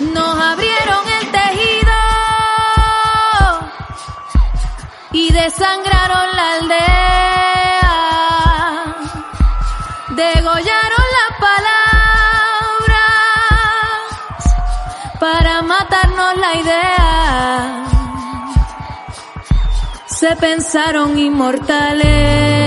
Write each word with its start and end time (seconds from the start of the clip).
Nos 0.00 0.38
abrieron 0.38 1.08
el 1.20 1.30
tejido 1.30 1.92
y 5.12 5.32
desangraron 5.32 6.36
la 6.36 6.52
aldea. 6.54 7.92
Degollaron 10.10 11.06
las 11.18 11.30
palabras 11.46 11.92
para 15.20 15.62
matarnos 15.62 16.36
la 16.36 16.54
idea. 16.56 17.84
Se 20.06 20.36
pensaron 20.36 21.18
inmortales. 21.18 22.61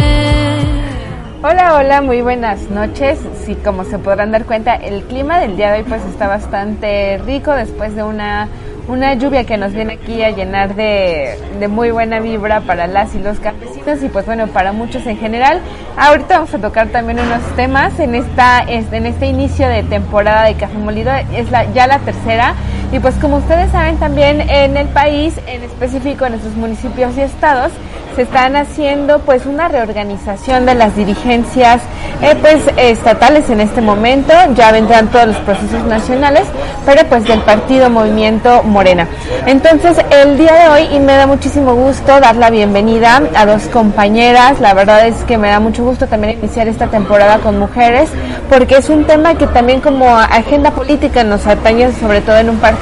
Hola, 1.44 1.76
hola, 1.76 2.02
muy 2.02 2.22
buenas 2.22 2.70
noches. 2.72 3.20
Sí, 3.46 3.56
como 3.56 3.84
se 3.84 4.00
podrán 4.00 4.32
dar 4.32 4.46
cuenta, 4.46 4.74
el 4.74 5.04
clima 5.04 5.40
del 5.40 5.58
día 5.58 5.72
de 5.72 5.80
hoy 5.80 5.86
pues 5.88 6.02
está 6.06 6.28
bastante 6.28 7.20
rico 7.26 7.52
después 7.52 7.94
de 7.96 8.04
una, 8.04 8.48
una 8.88 9.14
lluvia 9.14 9.44
que 9.44 9.58
nos 9.58 9.74
viene 9.74 9.94
aquí 9.94 10.24
a 10.24 10.32
llenar 10.32 10.76
de, 10.76 11.38
de 11.60 11.68
muy 11.68 11.92
buena 11.92 12.20
vibra 12.20 12.62
para 12.62 12.88
las 12.88 13.14
y 13.16 13.20
los 13.20 13.40
campesinos 13.40 14.02
y 14.02 14.08
pues 14.08 14.26
bueno, 14.26 14.48
para 14.48 14.72
muchos 14.72 15.06
en 15.06 15.18
general. 15.18 15.62
Ahorita 15.98 16.36
vamos 16.36 16.54
a 16.54 16.60
tocar 16.60 16.88
también 16.88 17.20
unos 17.20 17.44
temas 17.56 18.00
en 18.00 18.16
esta 18.16 18.64
en 18.66 19.06
este 19.06 19.28
inicio 19.28 19.68
de 19.68 19.84
temporada 19.84 20.46
de 20.46 20.56
Café 20.56 20.78
Molido, 20.78 21.12
es 21.34 21.52
la, 21.52 21.72
ya 21.74 21.86
la 21.86 22.00
tercera 22.00 22.56
y 22.92 23.00
pues 23.00 23.16
como 23.16 23.38
ustedes 23.38 23.72
saben 23.72 23.98
también 23.98 24.42
en 24.42 24.78
el 24.78 24.88
país, 24.88 25.34
en 25.48 25.64
específico 25.64 26.26
en 26.26 26.34
nuestros 26.34 26.56
municipios 26.56 27.18
y 27.18 27.22
estados, 27.22 27.72
se 28.16 28.22
están 28.22 28.56
haciendo 28.56 29.20
pues 29.20 29.46
una 29.46 29.68
reorganización 29.68 30.66
de 30.66 30.76
las 30.76 30.96
dirigencias 30.96 31.82
eh, 32.22 32.34
pues 32.40 32.62
estatales 32.78 33.50
en 33.50 33.60
este 33.60 33.82
momento, 33.82 34.34
ya 34.56 34.72
vendrán 34.72 35.10
todos 35.10 35.28
los 35.28 35.38
procesos 35.38 35.84
nacionales, 35.84 36.44
pero 36.86 37.04
pues 37.10 37.26
del 37.26 37.42
partido 37.42 37.90
Movimiento 37.90 38.64
Morena. 38.64 39.06
Entonces 39.46 39.98
el 40.12 40.38
día 40.38 40.54
de 40.54 40.70
hoy 40.70 40.96
y 40.96 41.00
me 41.00 41.18
da 41.18 41.28
muchísimo 41.28 41.76
gusto 41.76 42.20
dar 42.22 42.38
la 42.38 42.50
bienvenida 42.50 43.22
a 43.36 43.46
dos 43.46 43.64
compañeras, 43.64 44.62
la 44.62 44.74
verdad 44.74 45.06
es 45.08 45.16
que 45.26 45.38
me 45.38 45.50
da 45.50 45.60
mucho 45.60 45.84
gusto 45.84 46.08
también 46.08 46.40
iniciar 46.40 46.70
esta 46.70 46.88
temporada 46.88 47.40
con 47.40 47.60
mujeres, 47.60 48.10
porque 48.50 48.78
es 48.78 48.90
un 48.90 49.04
tema 49.04 49.36
que 49.36 49.48
también 49.48 49.82
como 49.82 50.16
agenda 50.18 50.72
política 50.72 51.26
nos 51.26 51.46
atañe 51.46 51.92
sobre 52.00 52.22
todo 52.22 52.38
en 52.38 52.50
un 52.50 52.58
partido 52.58 52.75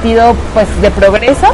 pues 0.52 0.82
de 0.82 0.90
progreso 0.90 1.46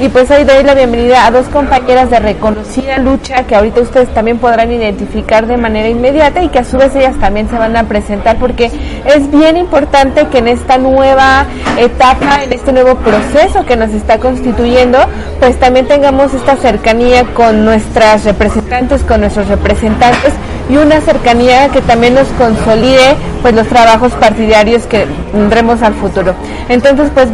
y 0.00 0.08
pues 0.08 0.30
hoy 0.30 0.44
doy 0.44 0.64
la 0.64 0.74
bienvenida 0.74 1.26
a 1.26 1.30
dos 1.30 1.46
compañeras 1.46 2.10
de 2.10 2.18
reconocida 2.18 2.98
lucha 2.98 3.44
que 3.44 3.54
ahorita 3.54 3.82
ustedes 3.82 4.12
también 4.12 4.38
podrán 4.38 4.72
identificar 4.72 5.46
de 5.46 5.56
manera 5.56 5.88
inmediata 5.88 6.42
y 6.42 6.48
que 6.48 6.58
a 6.58 6.64
su 6.64 6.76
vez 6.76 6.94
ellas 6.96 7.16
también 7.20 7.48
se 7.48 7.56
van 7.56 7.76
a 7.76 7.84
presentar 7.84 8.36
porque 8.38 8.66
es 9.04 9.30
bien 9.30 9.56
importante 9.56 10.26
que 10.26 10.38
en 10.38 10.48
esta 10.48 10.76
nueva 10.76 11.46
etapa, 11.78 12.42
en 12.42 12.52
este 12.52 12.72
nuevo 12.72 12.96
proceso 12.96 13.64
que 13.64 13.76
nos 13.76 13.90
está 13.90 14.18
constituyendo, 14.18 14.98
pues 15.38 15.58
también 15.60 15.86
tengamos 15.86 16.34
esta 16.34 16.56
cercanía 16.56 17.24
con 17.32 17.64
nuestras 17.64 18.24
representantes, 18.24 19.02
con 19.02 19.20
nuestros 19.20 19.48
representantes 19.48 20.32
y 20.68 20.76
una 20.76 21.00
cercanía 21.00 21.68
que 21.68 21.80
también 21.82 22.14
nos 22.14 22.28
consolide 22.38 23.16
pues 23.42 23.54
los 23.54 23.66
trabajos 23.68 24.12
partidarios 24.14 24.86
que 24.86 25.06
tendremos 25.32 25.82
al 25.82 25.94
futuro. 25.94 26.34
Entonces, 26.68 27.10
pues 27.12 27.32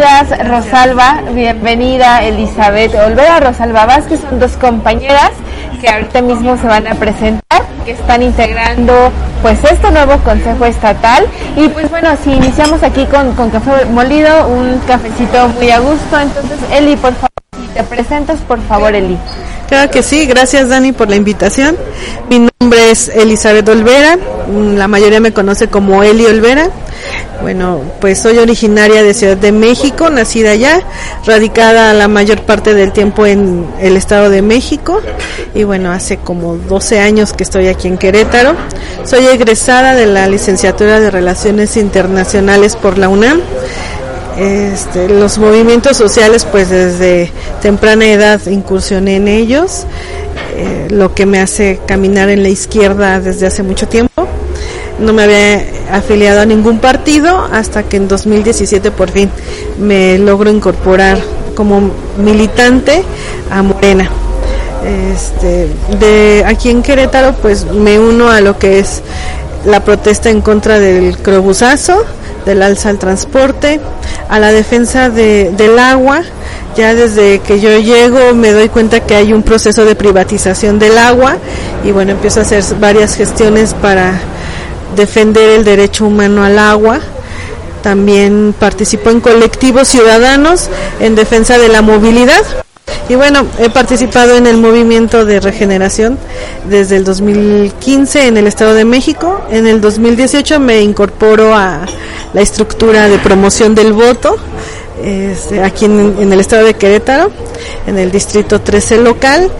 bienvenidas 0.00 0.48
Rosalba, 0.48 1.22
bienvenida 1.34 2.24
Elizabeth 2.24 2.94
Olvera, 2.94 3.38
Rosalba 3.40 3.84
Vázquez, 3.84 4.20
son 4.20 4.40
dos 4.40 4.52
compañeras 4.52 5.30
que 5.78 5.90
ahorita 5.90 6.22
mismo 6.22 6.56
se 6.56 6.66
van 6.66 6.86
a 6.86 6.94
presentar, 6.94 7.66
que 7.84 7.92
están 7.92 8.22
integrando 8.22 8.94
pues 9.42 9.58
este 9.62 9.90
nuevo 9.90 10.16
Consejo 10.24 10.64
Estatal. 10.64 11.26
Y 11.54 11.68
pues 11.68 11.90
bueno, 11.90 12.08
si 12.24 12.32
iniciamos 12.32 12.82
aquí 12.82 13.04
con, 13.06 13.34
con 13.34 13.50
café 13.50 13.84
molido, 13.86 14.48
un 14.48 14.78
cafecito 14.86 15.48
muy 15.48 15.70
a 15.70 15.80
gusto, 15.80 16.18
entonces 16.18 16.58
Eli, 16.72 16.96
por 16.96 17.12
favor, 17.12 17.30
si 17.60 17.66
te 17.74 17.82
presentas, 17.82 18.38
por 18.40 18.60
favor 18.62 18.94
Eli. 18.94 19.18
Claro 19.68 19.90
que 19.90 20.02
sí, 20.02 20.26
gracias 20.26 20.70
Dani 20.70 20.92
por 20.92 21.10
la 21.10 21.16
invitación. 21.16 21.76
Mi 22.30 22.48
nombre 22.58 22.90
es 22.90 23.08
Elizabeth 23.08 23.68
Olvera, 23.68 24.16
la 24.48 24.88
mayoría 24.88 25.20
me 25.20 25.32
conoce 25.32 25.68
como 25.68 26.02
Eli 26.02 26.24
Olvera. 26.24 26.70
Bueno, 27.42 27.80
pues 28.00 28.20
soy 28.20 28.38
originaria 28.38 29.02
de 29.02 29.14
Ciudad 29.14 29.36
de 29.36 29.50
México, 29.50 30.10
nacida 30.10 30.50
allá, 30.50 30.82
radicada 31.24 31.94
la 31.94 32.06
mayor 32.06 32.42
parte 32.42 32.74
del 32.74 32.92
tiempo 32.92 33.26
en 33.26 33.66
el 33.80 33.96
Estado 33.96 34.28
de 34.28 34.42
México 34.42 35.00
y 35.54 35.64
bueno, 35.64 35.90
hace 35.90 36.18
como 36.18 36.56
12 36.56 37.00
años 37.00 37.32
que 37.32 37.42
estoy 37.42 37.68
aquí 37.68 37.88
en 37.88 37.96
Querétaro. 37.96 38.54
Soy 39.04 39.26
egresada 39.26 39.94
de 39.94 40.06
la 40.06 40.28
licenciatura 40.28 41.00
de 41.00 41.10
Relaciones 41.10 41.76
Internacionales 41.76 42.76
por 42.76 42.98
la 42.98 43.08
UNAM 43.08 43.40
este, 44.40 45.08
los 45.08 45.38
movimientos 45.38 45.98
sociales, 45.98 46.46
pues 46.50 46.70
desde 46.70 47.30
temprana 47.60 48.06
edad 48.06 48.40
incursioné 48.46 49.16
en 49.16 49.28
ellos, 49.28 49.84
eh, 50.56 50.88
lo 50.90 51.14
que 51.14 51.26
me 51.26 51.40
hace 51.40 51.78
caminar 51.86 52.30
en 52.30 52.42
la 52.42 52.48
izquierda 52.48 53.20
desde 53.20 53.46
hace 53.46 53.62
mucho 53.62 53.86
tiempo. 53.86 54.26
No 55.00 55.12
me 55.12 55.22
había 55.22 55.64
afiliado 55.90 56.40
a 56.40 56.46
ningún 56.46 56.78
partido 56.78 57.48
hasta 57.52 57.82
que 57.84 57.96
en 57.96 58.08
2017 58.08 58.90
por 58.90 59.10
fin 59.10 59.30
me 59.78 60.18
logro 60.18 60.50
incorporar 60.50 61.18
como 61.54 61.90
militante 62.18 63.02
a 63.50 63.62
Morena. 63.62 64.10
Este, 64.84 65.68
de 65.98 66.44
aquí 66.46 66.70
en 66.70 66.82
Querétaro, 66.82 67.34
pues 67.34 67.66
me 67.66 67.98
uno 67.98 68.30
a 68.30 68.40
lo 68.40 68.58
que 68.58 68.78
es 68.78 69.02
la 69.64 69.84
protesta 69.84 70.30
en 70.30 70.40
contra 70.40 70.78
del 70.78 71.18
crobusazo, 71.18 72.02
del 72.46 72.62
alza 72.62 72.88
al 72.88 72.98
transporte, 72.98 73.80
a 74.28 74.38
la 74.38 74.52
defensa 74.52 75.10
de, 75.10 75.52
del 75.56 75.78
agua. 75.78 76.22
Ya 76.76 76.94
desde 76.94 77.40
que 77.40 77.60
yo 77.60 77.78
llego 77.78 78.32
me 78.34 78.52
doy 78.52 78.68
cuenta 78.68 79.00
que 79.00 79.16
hay 79.16 79.32
un 79.32 79.42
proceso 79.42 79.84
de 79.84 79.96
privatización 79.96 80.78
del 80.78 80.96
agua 80.96 81.36
y 81.84 81.90
bueno, 81.90 82.12
empiezo 82.12 82.40
a 82.40 82.42
hacer 82.44 82.62
varias 82.78 83.16
gestiones 83.16 83.74
para 83.74 84.14
defender 84.96 85.50
el 85.50 85.64
derecho 85.64 86.06
humano 86.06 86.44
al 86.44 86.58
agua. 86.58 87.00
También 87.82 88.54
participo 88.58 89.10
en 89.10 89.20
colectivos 89.20 89.88
ciudadanos 89.88 90.68
en 91.00 91.14
defensa 91.14 91.58
de 91.58 91.68
la 91.68 91.82
movilidad. 91.82 92.44
Y 93.08 93.14
bueno, 93.14 93.46
he 93.58 93.70
participado 93.70 94.36
en 94.36 94.46
el 94.46 94.58
movimiento 94.58 95.24
de 95.24 95.40
regeneración 95.40 96.18
desde 96.68 96.96
el 96.96 97.04
2015 97.04 98.28
en 98.28 98.36
el 98.36 98.46
Estado 98.46 98.74
de 98.74 98.84
México. 98.84 99.40
En 99.50 99.66
el 99.66 99.80
2018 99.80 100.60
me 100.60 100.80
incorporo 100.80 101.54
a 101.54 101.86
la 102.32 102.40
estructura 102.40 103.08
de 103.08 103.18
promoción 103.18 103.74
del 103.74 103.92
voto 103.92 104.36
este, 105.02 105.62
aquí 105.62 105.86
en, 105.86 106.32
el 106.32 106.40
Estado 106.40 106.64
de 106.64 106.74
Querétaro, 106.74 107.30
en 107.86 107.98
el 107.98 108.10
Distrito 108.10 108.60
13 108.60 108.98
local 108.98 109.50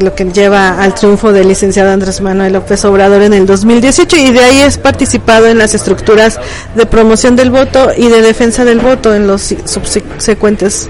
lo 0.00 0.14
que 0.14 0.24
lleva 0.24 0.82
al 0.82 0.94
triunfo 0.94 1.32
del 1.32 1.48
licenciado 1.48 1.90
Andrés 1.90 2.20
Manuel 2.20 2.52
López 2.52 2.84
Obrador 2.84 3.22
en 3.22 3.34
el 3.34 3.46
2018 3.46 4.16
y 4.16 4.30
de 4.32 4.40
ahí 4.40 4.60
es 4.60 4.78
participado 4.78 5.46
en 5.46 5.58
las 5.58 5.74
estructuras 5.74 6.40
de 6.74 6.86
promoción 6.86 7.36
del 7.36 7.50
voto 7.50 7.90
y 7.96 8.08
de 8.08 8.22
defensa 8.22 8.64
del 8.64 8.80
voto 8.80 9.14
en 9.14 9.26
los 9.26 9.54
subsecuentes 9.64 10.88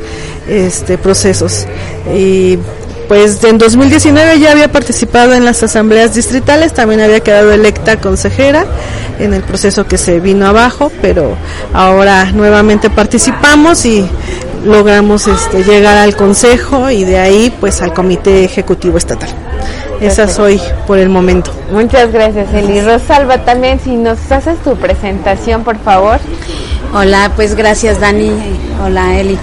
este, 0.48 0.98
procesos. 0.98 1.66
Y 2.14 2.58
pues 3.08 3.42
en 3.44 3.56
2019 3.56 4.38
ya 4.38 4.52
había 4.52 4.70
participado 4.70 5.32
en 5.32 5.44
las 5.44 5.62
asambleas 5.62 6.14
distritales, 6.14 6.74
también 6.74 7.00
había 7.00 7.20
quedado 7.20 7.50
electa 7.52 7.98
consejera 7.98 8.66
en 9.18 9.32
el 9.32 9.42
proceso 9.42 9.86
que 9.86 9.96
se 9.96 10.20
vino 10.20 10.46
abajo, 10.46 10.92
pero 11.00 11.36
ahora 11.72 12.26
nuevamente 12.32 12.90
participamos 12.90 13.86
y 13.86 14.06
logramos 14.64 15.26
este, 15.26 15.64
llegar 15.64 15.96
al 15.96 16.16
consejo 16.16 16.90
y 16.90 17.04
de 17.04 17.18
ahí 17.18 17.54
pues 17.60 17.82
al 17.82 17.92
comité 17.92 18.44
ejecutivo 18.44 18.98
estatal. 18.98 19.30
Esa 20.00 20.28
soy 20.28 20.60
por 20.86 20.98
el 20.98 21.08
momento. 21.08 21.50
Muchas 21.72 22.12
gracias, 22.12 22.52
Eli. 22.54 22.80
Rosalba, 22.80 23.44
también 23.44 23.80
si 23.80 23.96
nos 23.96 24.30
haces 24.30 24.56
tu 24.62 24.76
presentación, 24.76 25.64
por 25.64 25.76
favor. 25.78 26.20
Hola, 26.94 27.32
pues 27.34 27.54
gracias, 27.54 28.00
Dani. 28.00 28.30
Hola, 28.84 29.18
Eli. 29.18 29.36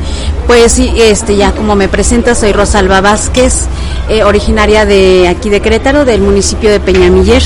Pues 0.47 0.71
sí, 0.71 0.93
este, 0.95 1.35
ya 1.35 1.51
como 1.51 1.75
me 1.75 1.87
presenta, 1.87 2.35
soy 2.35 2.53
Rosalba 2.53 3.01
Vázquez, 3.01 3.65
eh, 4.09 4.23
originaria 4.23 4.85
de 4.85 5.27
aquí 5.27 5.49
de 5.49 5.59
Querétaro, 5.59 6.05
del 6.05 6.21
municipio 6.21 6.71
de 6.71 6.79
Peñamiller. 6.79 7.43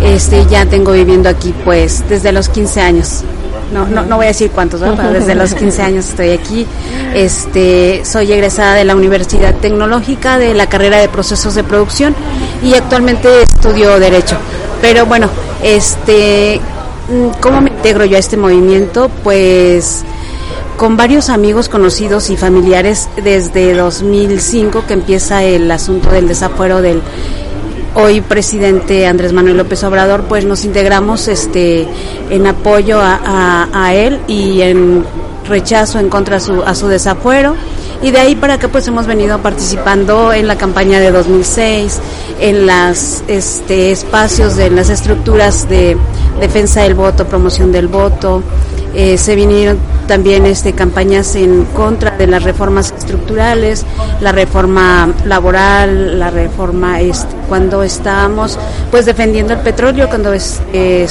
Este, 0.00 0.46
ya 0.46 0.66
tengo 0.66 0.92
viviendo 0.92 1.28
aquí 1.28 1.54
pues 1.64 2.04
desde 2.08 2.30
los 2.30 2.48
15 2.48 2.80
años. 2.80 3.24
No, 3.72 3.86
no, 3.86 4.04
no 4.04 4.16
voy 4.16 4.26
a 4.26 4.28
decir 4.28 4.50
cuántos, 4.50 4.80
pero 4.80 5.12
desde 5.12 5.34
los 5.34 5.54
15 5.54 5.82
años 5.82 6.08
estoy 6.08 6.30
aquí. 6.30 6.66
Este, 7.14 8.04
soy 8.04 8.32
egresada 8.32 8.74
de 8.74 8.84
la 8.84 8.94
Universidad 8.94 9.54
Tecnológica 9.54 10.38
de 10.38 10.54
la 10.54 10.68
carrera 10.68 10.98
de 10.98 11.08
procesos 11.08 11.54
de 11.54 11.64
producción 11.64 12.14
y 12.62 12.74
actualmente 12.74 13.42
estudio 13.42 13.98
derecho. 13.98 14.36
Pero 14.80 15.06
bueno, 15.06 15.28
este, 15.62 16.60
mm, 17.08 17.40
¿cómo 17.40 17.60
me 17.60 17.70
integro 17.70 18.04
yo 18.04 18.16
a 18.16 18.20
este 18.20 18.36
movimiento? 18.36 19.10
Pues 19.22 20.04
con 20.76 20.96
varios 20.96 21.30
amigos 21.30 21.68
conocidos 21.68 22.28
y 22.28 22.36
familiares 22.36 23.08
desde 23.22 23.74
2005 23.74 24.84
que 24.86 24.92
empieza 24.92 25.42
el 25.42 25.70
asunto 25.70 26.10
del 26.10 26.28
desafuero 26.28 26.82
del 26.82 27.00
hoy 27.96 28.20
presidente 28.20 29.06
Andrés 29.06 29.32
Manuel 29.32 29.56
López 29.56 29.82
Obrador, 29.84 30.24
pues 30.24 30.44
nos 30.44 30.64
integramos 30.64 31.28
este 31.28 31.88
en 32.30 32.46
apoyo 32.46 32.98
a, 33.00 33.90
él 33.94 34.20
y 34.28 34.60
en 34.60 35.04
rechazo 35.48 35.98
en 35.98 36.10
contra 36.10 36.38
su, 36.38 36.62
a 36.62 36.74
su 36.74 36.88
desafuero. 36.88 37.56
Y 38.02 38.10
de 38.10 38.18
ahí 38.18 38.36
para 38.36 38.54
acá 38.54 38.68
pues 38.68 38.86
hemos 38.86 39.06
venido 39.06 39.38
participando 39.38 40.32
en 40.34 40.46
la 40.46 40.56
campaña 40.56 41.00
de 41.00 41.10
2006 41.10 41.98
en 42.40 42.66
las 42.66 43.24
este 43.26 43.90
espacios 43.90 44.56
de 44.56 44.68
las 44.68 44.90
estructuras 44.90 45.66
de 45.66 45.96
defensa 46.38 46.82
del 46.82 46.92
voto 46.92 47.26
promoción 47.26 47.72
del 47.72 47.88
voto 47.88 48.42
eh, 48.98 49.18
se 49.18 49.34
vinieron 49.34 49.78
también 50.08 50.46
este, 50.46 50.72
campañas 50.72 51.36
en 51.36 51.66
contra 51.66 52.16
de 52.16 52.26
las 52.26 52.44
reformas 52.44 52.94
estructurales, 52.96 53.84
la 54.22 54.32
reforma 54.32 55.12
laboral, 55.26 56.18
la 56.18 56.30
reforma 56.30 57.02
este, 57.02 57.34
cuando 57.46 57.82
estábamos 57.82 58.58
pues 58.90 59.04
defendiendo 59.04 59.52
el 59.52 59.60
petróleo, 59.60 60.08
cuando 60.08 60.32
se, 60.38 61.06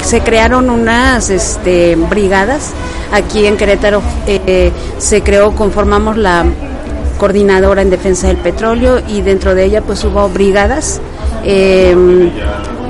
se, 0.00 0.20
crearon 0.20 0.70
unas 0.70 1.28
este, 1.28 1.96
brigadas 1.96 2.70
aquí 3.12 3.46
en 3.46 3.56
Querétaro, 3.56 4.00
eh, 4.28 4.70
se 4.98 5.22
creó, 5.22 5.56
conformamos 5.56 6.16
la 6.16 6.44
coordinadora 7.18 7.82
en 7.82 7.90
defensa 7.90 8.28
del 8.28 8.36
petróleo 8.36 9.00
y 9.08 9.22
dentro 9.22 9.56
de 9.56 9.64
ella 9.64 9.82
pues 9.82 10.04
hubo 10.04 10.28
brigadas. 10.28 11.00
Eh, 11.44 11.96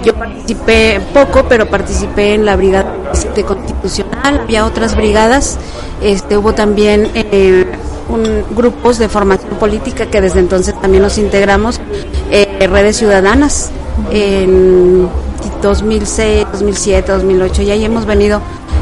yo 0.05 0.15
participé 0.15 1.00
poco, 1.15 1.44
pero 1.49 1.67
participé 1.67 2.35
en 2.35 2.44
la 2.44 2.56
brigada 2.56 2.92
de 3.35 3.44
constitucional, 3.44 4.41
había 4.41 4.64
otras 4.67 4.97
brigadas, 4.97 5.59
este, 6.03 6.37
hubo 6.37 6.55
también 6.55 7.11
eh, 7.14 7.67
un, 8.09 8.44
grupos 8.55 8.99
de 8.99 9.09
formación 9.09 9.56
política 9.56 10.06
que 10.06 10.20
desde 10.20 10.41
entonces 10.41 10.79
también 10.81 11.03
nos 11.03 11.19
integramos, 11.19 11.81
eh, 12.31 12.67
redes 12.70 12.97
ciudadanas 12.97 13.70
en 14.11 15.09
2006, 15.62 16.47
2007, 16.53 17.12
2008 17.12 17.62
y 17.62 17.70
ahí 17.70 17.85
hemos 17.85 18.06
venido 18.06 18.41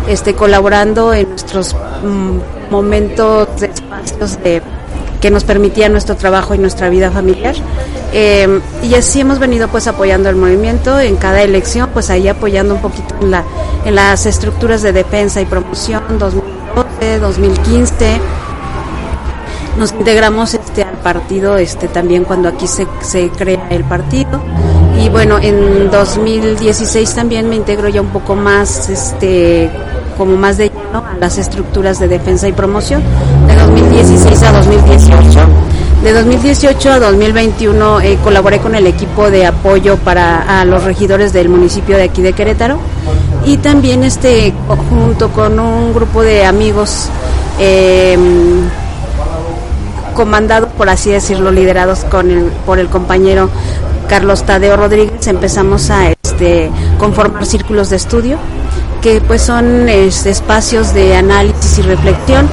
este, 0.08 0.34
colaborando 0.34 1.12
en 1.12 1.28
nuestros 1.28 1.74
mm, 1.74 2.70
momentos 2.70 3.48
de 3.60 3.66
espacios 3.66 4.42
de 4.42 4.62
que 5.20 5.30
nos 5.30 5.44
permitía 5.44 5.88
nuestro 5.88 6.16
trabajo 6.16 6.54
y 6.54 6.58
nuestra 6.58 6.88
vida 6.88 7.10
familiar. 7.10 7.54
Eh, 8.12 8.60
y 8.82 8.94
así 8.94 9.20
hemos 9.20 9.38
venido 9.38 9.68
pues 9.68 9.86
apoyando 9.86 10.28
el 10.28 10.36
movimiento 10.36 10.98
en 10.98 11.16
cada 11.16 11.42
elección, 11.42 11.90
pues 11.92 12.10
ahí 12.10 12.26
apoyando 12.28 12.74
un 12.74 12.80
poquito 12.80 13.14
en, 13.20 13.30
la, 13.30 13.44
en 13.84 13.94
las 13.94 14.26
estructuras 14.26 14.82
de 14.82 14.92
defensa 14.92 15.40
y 15.40 15.44
promoción 15.44 16.02
2012, 16.18 17.18
2015. 17.18 18.20
Nos 19.78 19.92
integramos 19.92 20.54
este 20.54 20.82
al 20.82 20.96
partido 20.96 21.56
este 21.56 21.86
también 21.88 22.24
cuando 22.24 22.48
aquí 22.48 22.66
se, 22.66 22.86
se 23.00 23.28
crea 23.30 23.68
el 23.70 23.84
partido 23.84 24.40
y 24.98 25.08
bueno 25.08 25.38
en 25.38 25.90
2016 25.90 27.14
también 27.14 27.48
me 27.48 27.54
integro 27.56 27.88
ya 27.88 28.00
un 28.00 28.08
poco 28.08 28.34
más 28.34 28.88
este 28.88 29.70
como 30.18 30.36
más 30.36 30.58
de 30.58 30.70
lleno 30.70 30.98
a 30.98 31.16
las 31.18 31.38
estructuras 31.38 31.98
de 31.98 32.08
defensa 32.08 32.48
y 32.48 32.52
promoción 32.52 33.02
de 33.46 33.79
2016 33.90 34.42
a 34.44 34.52
2018. 34.52 35.40
De 36.04 36.12
2018 36.12 36.92
a 36.92 36.98
2021 37.00 38.00
eh, 38.00 38.18
colaboré 38.22 38.60
con 38.60 38.76
el 38.76 38.86
equipo 38.86 39.30
de 39.30 39.46
apoyo 39.46 39.96
para 39.96 40.64
los 40.64 40.84
regidores 40.84 41.32
del 41.32 41.48
municipio 41.48 41.96
de 41.96 42.04
aquí 42.04 42.22
de 42.22 42.32
Querétaro 42.32 42.78
y 43.44 43.56
también 43.56 44.04
este 44.04 44.54
junto 44.88 45.30
con 45.30 45.58
un 45.58 45.92
grupo 45.92 46.22
de 46.22 46.44
amigos 46.44 47.08
eh, 47.58 48.16
comandados 50.14 50.70
por 50.78 50.88
así 50.88 51.10
decirlo 51.10 51.50
liderados 51.50 52.04
con 52.04 52.50
por 52.64 52.78
el 52.78 52.88
compañero 52.88 53.50
Carlos 54.08 54.44
Tadeo 54.44 54.76
Rodríguez 54.76 55.26
empezamos 55.26 55.90
a 55.90 56.10
este 56.10 56.70
conformar 56.98 57.44
círculos 57.44 57.90
de 57.90 57.96
estudio 57.96 58.38
que 59.02 59.20
pues 59.20 59.42
son 59.42 59.88
este, 59.88 60.30
espacios 60.30 60.94
de 60.94 61.16
análisis 61.16 61.78
y 61.78 61.82
reflexión 61.82 62.48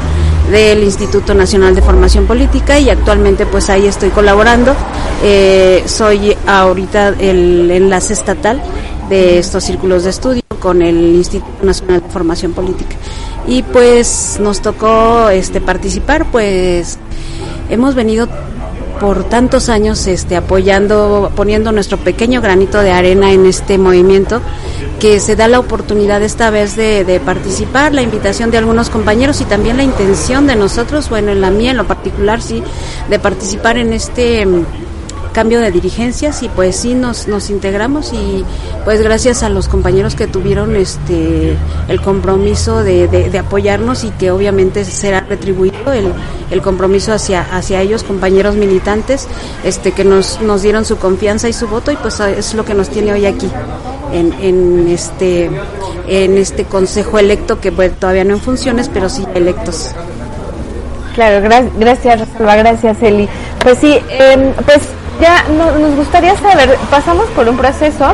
del 0.49 0.83
Instituto 0.83 1.33
Nacional 1.33 1.75
de 1.75 1.81
Formación 1.81 2.25
Política 2.25 2.79
y 2.79 2.89
actualmente 2.89 3.45
pues 3.45 3.69
ahí 3.69 3.87
estoy 3.87 4.09
colaborando. 4.09 4.75
Eh, 5.23 5.83
soy 5.85 6.35
ahorita 6.45 7.09
el 7.19 7.69
enlace 7.71 8.13
estatal 8.13 8.61
de 9.09 9.39
estos 9.39 9.63
círculos 9.63 10.03
de 10.03 10.11
estudio 10.11 10.41
con 10.59 10.81
el 10.81 11.15
Instituto 11.15 11.65
Nacional 11.65 12.01
de 12.01 12.09
Formación 12.09 12.53
Política. 12.53 12.95
Y 13.47 13.63
pues 13.63 14.37
nos 14.41 14.61
tocó 14.61 15.29
este 15.29 15.61
participar, 15.61 16.25
pues 16.31 16.97
hemos 17.69 17.95
venido 17.95 18.27
por 18.99 19.23
tantos 19.23 19.69
años 19.69 20.05
este, 20.07 20.35
apoyando, 20.35 21.31
poniendo 21.35 21.71
nuestro 21.71 21.97
pequeño 21.97 22.41
granito 22.41 22.81
de 22.81 22.91
arena 22.91 23.31
en 23.31 23.45
este 23.45 23.77
movimiento, 23.77 24.41
que 24.99 25.19
se 25.19 25.35
da 25.35 25.47
la 25.47 25.59
oportunidad 25.59 26.21
esta 26.23 26.49
vez 26.49 26.75
de, 26.75 27.03
de, 27.03 27.19
participar, 27.19 27.93
la 27.93 28.01
invitación 28.01 28.51
de 28.51 28.57
algunos 28.57 28.89
compañeros 28.89 29.41
y 29.41 29.45
también 29.45 29.77
la 29.77 29.83
intención 29.83 30.47
de 30.47 30.55
nosotros, 30.55 31.09
bueno, 31.09 31.31
en 31.31 31.41
la 31.41 31.51
mía 31.51 31.71
en 31.71 31.77
lo 31.77 31.85
particular, 31.85 32.41
sí, 32.41 32.63
de 33.09 33.19
participar 33.19 33.77
en 33.77 33.93
este 33.93 34.45
cambio 35.37 35.61
de 35.61 35.69
dirigencias 35.69 36.41
y 36.41 36.49
pues 36.49 36.75
sí 36.77 36.95
nos, 36.95 37.27
nos 37.27 37.51
integramos 37.51 38.11
y 38.11 38.43
pues 38.85 39.03
gracias 39.03 39.43
a 39.43 39.49
los 39.49 39.67
compañeros 39.67 40.15
que 40.15 40.25
tuvieron 40.25 40.75
este 40.75 41.55
el 41.87 42.01
compromiso 42.01 42.83
de, 42.83 43.07
de, 43.07 43.37
apoyarnos 43.37 44.03
y 44.03 44.09
que 44.09 44.31
obviamente 44.31 44.83
será 44.83 45.19
retribuido 45.19 45.93
el, 45.93 46.11
el, 46.49 46.61
compromiso 46.63 47.13
hacia, 47.13 47.41
hacia 47.55 47.81
ellos, 47.81 48.01
compañeros 48.03 48.55
militantes, 48.55 49.27
este 49.63 49.91
que 49.91 50.03
nos, 50.03 50.41
nos 50.41 50.63
dieron 50.63 50.85
su 50.85 50.97
confianza 50.97 51.47
y 51.47 51.53
su 51.53 51.67
voto 51.67 51.91
y 51.91 51.97
pues 51.97 52.19
es 52.19 52.55
lo 52.55 52.65
que 52.65 52.73
nos 52.73 52.89
tiene 52.89 53.13
hoy 53.13 53.27
aquí 53.27 53.51
en, 54.11 54.33
en 54.41 54.87
este 54.87 55.51
en 56.07 56.35
este 56.39 56.63
consejo 56.63 57.19
electo 57.19 57.61
que 57.61 57.71
pues, 57.71 57.93
todavía 57.93 58.23
no 58.23 58.33
en 58.33 58.41
funciones 58.41 58.89
pero 58.91 59.07
sí 59.07 59.23
electos. 59.35 59.91
Claro, 61.13 61.43
gra 61.43 61.63
gracias 61.77 62.27
gracias 62.39 63.03
Eli. 63.03 63.29
Pues 63.63 63.77
sí, 63.77 63.99
eh, 64.09 64.53
pues 64.65 64.81
ya 65.19 65.45
no, 65.49 65.71
nos 65.77 65.95
gustaría 65.95 66.35
saber, 66.37 66.77
pasamos 66.89 67.27
por 67.29 67.47
un 67.47 67.57
proceso 67.57 68.13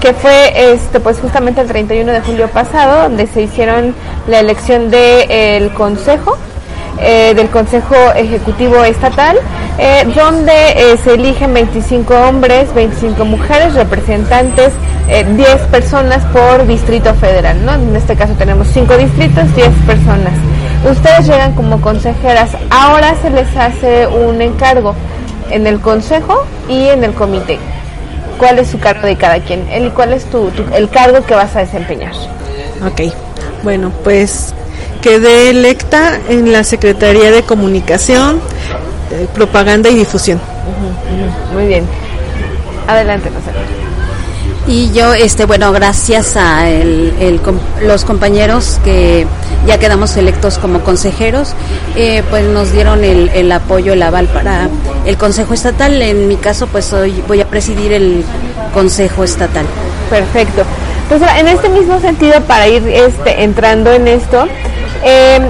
que 0.00 0.12
fue 0.12 0.72
este 0.72 1.00
pues 1.00 1.18
justamente 1.18 1.60
el 1.60 1.68
31 1.68 2.12
de 2.12 2.20
julio 2.20 2.48
pasado, 2.48 3.02
donde 3.02 3.26
se 3.26 3.42
hicieron 3.42 3.94
la 4.28 4.40
elección 4.40 4.90
del 4.90 5.28
de, 5.28 5.70
Consejo, 5.74 6.36
eh, 7.00 7.34
del 7.34 7.48
Consejo 7.48 7.94
Ejecutivo 8.14 8.84
Estatal, 8.84 9.36
eh, 9.78 10.06
donde 10.14 10.52
eh, 10.52 10.96
se 11.02 11.14
eligen 11.14 11.52
25 11.54 12.14
hombres, 12.14 12.72
25 12.74 13.24
mujeres, 13.24 13.74
representantes, 13.74 14.72
10 15.08 15.56
personas 15.70 16.24
por 16.26 16.66
distrito 16.66 17.14
federal, 17.14 17.64
¿no? 17.64 17.74
En 17.74 17.94
este 17.94 18.16
caso 18.16 18.32
tenemos 18.34 18.66
5 18.68 18.96
distritos, 18.96 19.54
10 19.54 19.68
personas. 19.86 20.32
Ustedes 20.90 21.28
llegan 21.28 21.54
como 21.54 21.80
consejeras, 21.80 22.50
ahora 22.70 23.14
se 23.22 23.30
les 23.30 23.56
hace 23.56 24.06
un 24.08 24.42
encargo 24.42 24.94
en 25.50 25.66
el 25.66 25.80
consejo 25.80 26.44
y 26.68 26.88
en 26.88 27.04
el 27.04 27.12
comité. 27.12 27.58
¿Cuál 28.38 28.58
es 28.58 28.68
su 28.68 28.78
cargo 28.78 29.06
de 29.06 29.16
cada 29.16 29.40
quien? 29.40 29.66
Él 29.70 29.86
y 29.86 29.90
cuál 29.90 30.12
es 30.12 30.24
tu, 30.26 30.50
tu, 30.50 30.62
el 30.74 30.88
cargo 30.90 31.24
que 31.24 31.34
vas 31.34 31.56
a 31.56 31.60
desempeñar. 31.60 32.12
Ok, 32.84 33.12
bueno, 33.62 33.90
pues 34.04 34.52
quedé 35.00 35.50
electa 35.50 36.18
en 36.28 36.52
la 36.52 36.62
Secretaría 36.62 37.30
de 37.30 37.42
Comunicación, 37.42 38.40
de 39.10 39.26
Propaganda 39.28 39.88
y 39.88 39.94
Difusión. 39.94 40.38
Uh 40.38 40.42
-huh, 40.42 41.26
uh 41.26 41.50
-huh. 41.50 41.54
Muy 41.54 41.66
bien. 41.66 41.86
Adelante, 42.86 43.30
José. 43.30 43.56
Y 44.68 44.90
yo, 44.92 45.14
este, 45.14 45.44
bueno, 45.44 45.72
gracias 45.72 46.36
a 46.36 46.68
el, 46.68 47.14
el, 47.20 47.40
los 47.86 48.04
compañeros 48.04 48.80
que 48.84 49.26
ya 49.66 49.78
quedamos 49.78 50.16
electos 50.16 50.58
como 50.58 50.80
consejeros, 50.80 51.54
eh, 51.96 52.22
pues 52.30 52.44
nos 52.44 52.72
dieron 52.72 53.04
el, 53.04 53.28
el, 53.30 53.50
apoyo, 53.52 53.92
el 53.92 54.02
aval 54.02 54.26
para 54.26 54.68
el 55.04 55.16
Consejo 55.16 55.54
Estatal. 55.54 56.00
En 56.02 56.28
mi 56.28 56.36
caso, 56.36 56.66
pues 56.66 56.92
hoy 56.92 57.22
voy 57.26 57.40
a 57.40 57.48
presidir 57.48 57.92
el 57.92 58.24
Consejo 58.74 59.24
Estatal. 59.24 59.66
Perfecto. 60.10 60.62
Pues 61.08 61.22
en 61.38 61.48
este 61.48 61.68
mismo 61.68 62.00
sentido, 62.00 62.40
para 62.42 62.66
ir 62.68 62.86
este, 62.88 63.44
entrando 63.44 63.92
en 63.92 64.08
esto, 64.08 64.46
eh, 65.04 65.40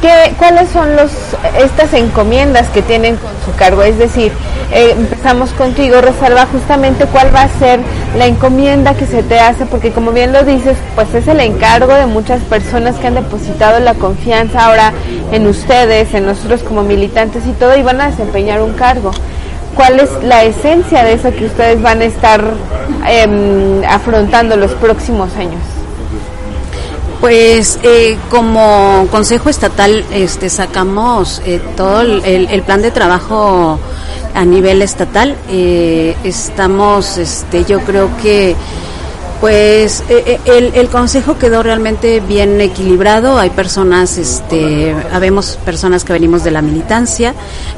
¿qué, 0.00 0.34
¿cuáles 0.38 0.68
son 0.70 0.96
los 0.96 1.10
estas 1.58 1.92
encomiendas 1.94 2.68
que 2.68 2.82
tienen 2.82 3.16
con 3.16 3.30
su 3.44 3.56
cargo? 3.56 3.82
Es 3.82 3.98
decir, 3.98 4.32
eh, 4.72 4.94
empezamos 4.96 5.50
contigo, 5.50 6.00
Rosalba, 6.00 6.46
justamente 6.46 7.06
cuál 7.06 7.34
va 7.34 7.42
a 7.42 7.48
ser 7.48 7.80
la 8.18 8.26
encomienda 8.26 8.94
que 8.94 9.06
se 9.06 9.22
te 9.22 9.38
hace, 9.38 9.66
porque 9.66 9.92
como 9.92 10.12
bien 10.12 10.32
lo 10.32 10.42
dices, 10.42 10.76
pues 10.94 11.14
es 11.14 11.28
el 11.28 11.40
encargo 11.40 11.94
de 11.94 12.06
muchas 12.06 12.42
personas 12.42 12.96
que 12.96 13.06
han 13.06 13.14
depositado 13.14 13.78
la 13.80 13.94
confianza 13.94 14.66
ahora 14.66 14.92
en 15.32 15.46
ustedes, 15.46 16.12
en 16.14 16.26
nosotros 16.26 16.62
como 16.62 16.82
militantes 16.82 17.46
y 17.46 17.52
todo, 17.52 17.76
y 17.76 17.82
van 17.82 18.00
a 18.00 18.10
desempeñar 18.10 18.60
un 18.60 18.72
cargo. 18.72 19.12
¿Cuál 19.74 20.00
es 20.00 20.10
la 20.22 20.42
esencia 20.42 21.04
de 21.04 21.12
eso 21.12 21.30
que 21.32 21.44
ustedes 21.44 21.80
van 21.82 22.00
a 22.00 22.04
estar 22.06 22.42
em, 23.06 23.84
afrontando 23.84 24.56
los 24.56 24.72
próximos 24.72 25.36
años? 25.36 25.75
Pues 27.20 27.78
eh, 27.82 28.18
como 28.30 29.08
Consejo 29.10 29.48
Estatal 29.48 30.04
este, 30.12 30.50
sacamos 30.50 31.40
eh, 31.46 31.60
todo 31.76 32.02
el, 32.02 32.48
el, 32.48 32.62
plan 32.62 32.82
de 32.82 32.90
trabajo 32.90 33.78
a 34.34 34.44
nivel 34.44 34.82
estatal. 34.82 35.36
Eh, 35.48 36.14
estamos, 36.24 37.16
este, 37.16 37.64
yo 37.64 37.80
creo 37.80 38.10
que 38.22 38.54
pues 39.40 40.02
eh, 40.08 40.24
eh, 40.26 40.40
el, 40.46 40.74
el, 40.74 40.88
consejo 40.88 41.38
quedó 41.38 41.62
realmente 41.62 42.20
bien 42.20 42.60
equilibrado. 42.60 43.38
Hay 43.38 43.50
personas, 43.50 44.18
este, 44.18 44.94
habemos 45.12 45.58
personas 45.64 46.04
que 46.04 46.12
venimos 46.12 46.44
de 46.44 46.50
la 46.50 46.62
militancia, 46.62 47.34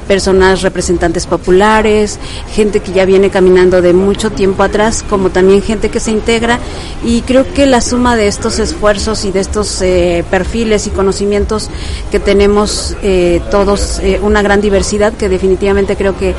personas 0.06 0.62
representantes 0.62 1.26
populares, 1.26 2.18
gente 2.54 2.80
que 2.80 2.92
ya 2.92 3.04
viene 3.04 3.30
caminando 3.30 3.82
de 3.82 3.92
mucho 3.92 4.30
tiempo 4.30 4.62
atrás, 4.62 5.04
como 5.08 5.30
también 5.30 5.62
gente 5.62 5.90
que 5.90 6.00
se 6.00 6.10
integra. 6.10 6.58
Y 7.04 7.22
creo 7.22 7.52
que 7.52 7.66
la 7.66 7.80
suma 7.80 8.16
de 8.16 8.26
estos 8.26 8.58
esfuerzos 8.58 9.24
y 9.24 9.32
de 9.32 9.40
estos 9.40 9.80
eh, 9.82 10.24
perfiles 10.30 10.86
y 10.86 10.90
conocimientos 10.90 11.70
que 12.10 12.20
tenemos 12.20 12.96
eh, 13.02 13.40
todos, 13.50 14.00
eh, 14.00 14.20
una 14.22 14.42
gran 14.42 14.60
diversidad 14.60 15.12
que 15.12 15.28
definitivamente 15.28 15.96
creo 15.96 16.16
que 16.16 16.34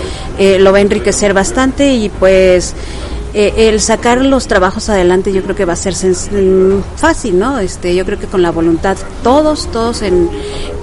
lo 0.59 0.71
va 0.71 0.77
a 0.77 0.81
enriquecer 0.81 1.33
bastante 1.33 1.93
y 1.93 2.09
pues 2.09 2.73
eh, 3.33 3.69
el 3.69 3.79
sacar 3.79 4.21
los 4.21 4.47
trabajos 4.47 4.89
adelante 4.89 5.31
yo 5.31 5.43
creo 5.43 5.55
que 5.55 5.65
va 5.65 5.73
a 5.73 5.75
ser 5.75 5.93
fácil, 6.95 7.37
¿no? 7.37 7.59
Este, 7.59 7.95
yo 7.95 8.03
creo 8.05 8.19
que 8.19 8.25
con 8.25 8.41
la 8.41 8.51
voluntad, 8.51 8.97
todos, 9.23 9.71
todos 9.71 10.01
en 10.01 10.29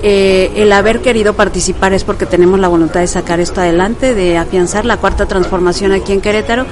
eh, 0.02 0.52
el 0.54 0.72
haber 0.72 1.00
querido 1.00 1.34
participar 1.34 1.92
es 1.92 2.04
porque 2.04 2.24
tenemos 2.24 2.60
la 2.60 2.68
voluntad 2.68 3.00
de 3.00 3.08
sacar 3.08 3.40
esto 3.40 3.60
adelante, 3.60 4.14
de 4.14 4.38
afianzar 4.38 4.84
la 4.84 4.98
cuarta 4.98 5.26
transformación 5.26 5.90
aquí 5.90 6.12
en 6.12 6.20
Querétaro. 6.20 6.66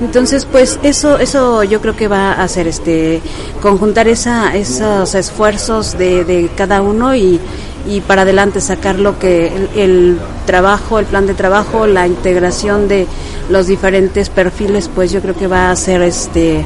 Entonces, 0.00 0.46
pues 0.50 0.80
eso, 0.82 1.18
eso 1.18 1.62
yo 1.62 1.80
creo 1.80 1.94
que 1.94 2.08
va 2.08 2.32
a 2.32 2.42
hacer 2.42 2.66
este, 2.66 3.22
conjuntar 3.62 4.08
esa, 4.08 4.56
esos 4.56 5.14
esfuerzos 5.14 5.96
de 5.96 6.50
cada 6.56 6.82
uno 6.82 7.14
y 7.14 7.38
y 7.86 8.00
para 8.00 8.22
adelante 8.22 8.60
sacar 8.60 8.98
lo 8.98 9.18
que 9.18 9.68
el, 9.76 10.18
trabajo, 10.46 10.98
el 10.98 11.06
plan 11.06 11.26
de 11.26 11.34
trabajo, 11.34 11.86
la 11.86 12.06
integración 12.06 12.88
de 12.88 13.06
los 13.48 13.66
diferentes 13.66 14.28
perfiles, 14.28 14.90
pues 14.94 15.12
yo 15.12 15.20
creo 15.20 15.34
que 15.34 15.46
va 15.46 15.70
a 15.70 15.76
ser 15.76 16.02
este 16.02 16.64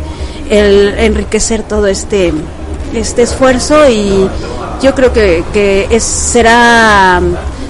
el 0.51 0.95
enriquecer 0.99 1.63
todo 1.63 1.87
este 1.87 2.33
este 2.95 3.23
esfuerzo 3.23 3.89
y 3.89 4.29
yo 4.83 4.95
creo 4.95 5.13
que, 5.13 5.45
que 5.53 6.01
será 6.01 7.21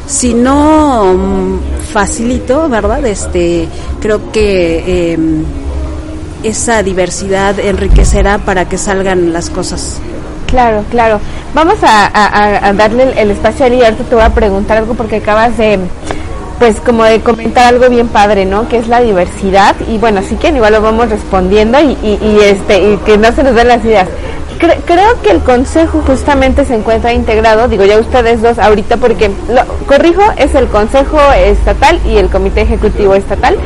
si 0.07 0.35
no 0.35 1.61
facilito, 1.93 2.69
¿verdad? 2.69 3.05
Este 3.07 3.69
creo 4.01 4.31
que 4.33 5.13
eh, 5.13 5.19
esa 6.43 6.83
diversidad 6.83 7.59
enriquecerá 7.59 8.39
para 8.39 8.69
que 8.69 8.79
salgan 8.79 9.33
las 9.33 9.51
cosas. 9.51 10.01
Claro, 10.55 10.85
claro. 10.89 11.21
Vamos 11.53 11.79
a, 11.83 12.73
darle 12.77 13.03
el, 13.03 13.19
el, 13.19 13.31
espacio 13.33 13.65
a 13.65 13.67
Eli. 13.67 13.83
Ahorita 13.83 14.05
te 14.05 14.15
voy 14.15 14.23
a 14.23 14.31
preguntar 14.31 14.79
algo 14.79 14.95
porque 14.95 15.17
acabas 15.17 15.57
de, 15.59 15.81
pues 16.61 16.79
como 16.79 17.03
de 17.03 17.19
comentar 17.23 17.67
algo 17.67 17.89
bien 17.89 18.07
padre, 18.07 18.45
¿no? 18.45 18.69
Que 18.69 18.77
es 18.77 18.87
la 18.87 19.01
diversidad. 19.01 19.75
Y 19.89 19.99
bueno, 19.99 20.21
así 20.21 20.37
que 20.37 20.51
igual 20.51 20.75
lo 20.75 20.81
vamos 20.81 21.11
respondiendo 21.11 21.81
y, 21.81 21.99
y, 22.05 22.21
y 22.23 22.39
este 22.45 22.93
y 22.93 22.97
que 22.99 23.19
no 23.19 23.33
se 23.33 23.43
nos 23.43 23.57
den 23.57 23.67
las 23.67 23.85
ideas. 23.85 24.07
Cre 24.61 24.79
creo 24.87 25.21
que 25.23 25.33
el 25.33 25.41
consejo 25.41 26.03
justamente 26.07 26.65
se 26.65 26.77
encuentra 26.77 27.13
integrado, 27.13 27.67
digo 27.67 27.85
ya 27.85 27.99
ustedes 27.99 28.41
dos 28.41 28.61
ahorita 28.61 28.99
porque, 28.99 29.33
lo, 29.49 29.65
corrijo, 29.87 30.23
es 30.37 30.55
el 30.55 30.69
consejo 30.69 31.19
estatal 31.37 31.99
y 32.07 32.19
el 32.19 32.29
comité 32.29 32.61
ejecutivo 32.61 33.17
estatal 33.17 33.57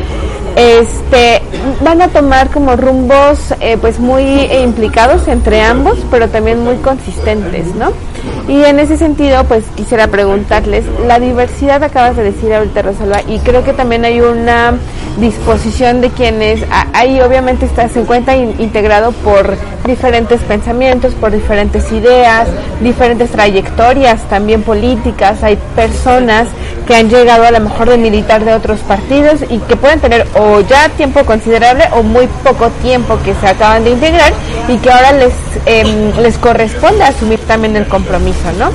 este 0.56 1.42
van 1.82 2.02
a 2.02 2.08
tomar 2.08 2.50
como 2.50 2.76
rumbos 2.76 3.54
eh, 3.60 3.76
pues 3.80 3.98
muy 3.98 4.22
eh, 4.22 4.62
implicados 4.62 5.28
entre 5.28 5.62
ambos 5.62 5.98
pero 6.10 6.28
también 6.28 6.62
muy 6.62 6.76
consistentes 6.76 7.74
no 7.74 7.92
y 8.48 8.64
en 8.64 8.78
ese 8.80 8.96
sentido 8.96 9.44
pues 9.44 9.64
quisiera 9.76 10.08
preguntarles 10.08 10.84
la 11.06 11.20
diversidad 11.20 11.82
acabas 11.82 12.16
de 12.16 12.24
decir 12.24 12.52
ahorita 12.52 12.82
Rosalba 12.82 13.22
y 13.28 13.38
creo 13.40 13.64
que 13.64 13.72
también 13.72 14.04
hay 14.04 14.20
una 14.20 14.74
disposición 15.18 16.00
de 16.00 16.10
quienes 16.10 16.64
ahí 16.92 17.20
obviamente 17.20 17.66
está 17.66 17.88
se 17.88 18.00
encuentra 18.00 18.36
in, 18.36 18.54
integrado 18.58 19.12
por 19.12 19.56
diferentes 19.88 20.40
pensamientos 20.42 21.14
por 21.14 21.32
diferentes 21.32 21.90
ideas 21.90 22.46
diferentes 22.80 23.30
trayectorias 23.30 24.22
también 24.28 24.62
políticas 24.62 25.42
hay 25.42 25.58
personas 25.74 26.46
que 26.86 26.94
han 26.94 27.10
llegado 27.10 27.44
a 27.44 27.50
lo 27.50 27.60
mejor 27.60 27.90
de 27.90 27.98
militar 27.98 28.44
de 28.44 28.54
otros 28.54 28.78
partidos 28.80 29.40
y 29.50 29.58
que 29.58 29.76
pueden 29.76 30.00
tener 30.00 30.26
o 30.34 30.60
ya 30.60 30.88
tiempo 30.90 31.24
considerable 31.24 31.84
o 31.96 32.02
muy 32.02 32.28
poco 32.44 32.68
tiempo 32.82 33.18
que 33.24 33.34
se 33.34 33.48
acaban 33.48 33.82
de 33.82 33.90
integrar 33.90 34.32
y 34.68 34.76
que 34.76 34.90
ahora 34.90 35.12
les 35.12 35.32
eh, 35.66 36.12
les 36.20 36.38
corresponde 36.38 37.02
asumir 37.02 37.40
también 37.40 37.74
el 37.76 37.86
compromiso, 37.86 38.52
¿no? 38.58 38.70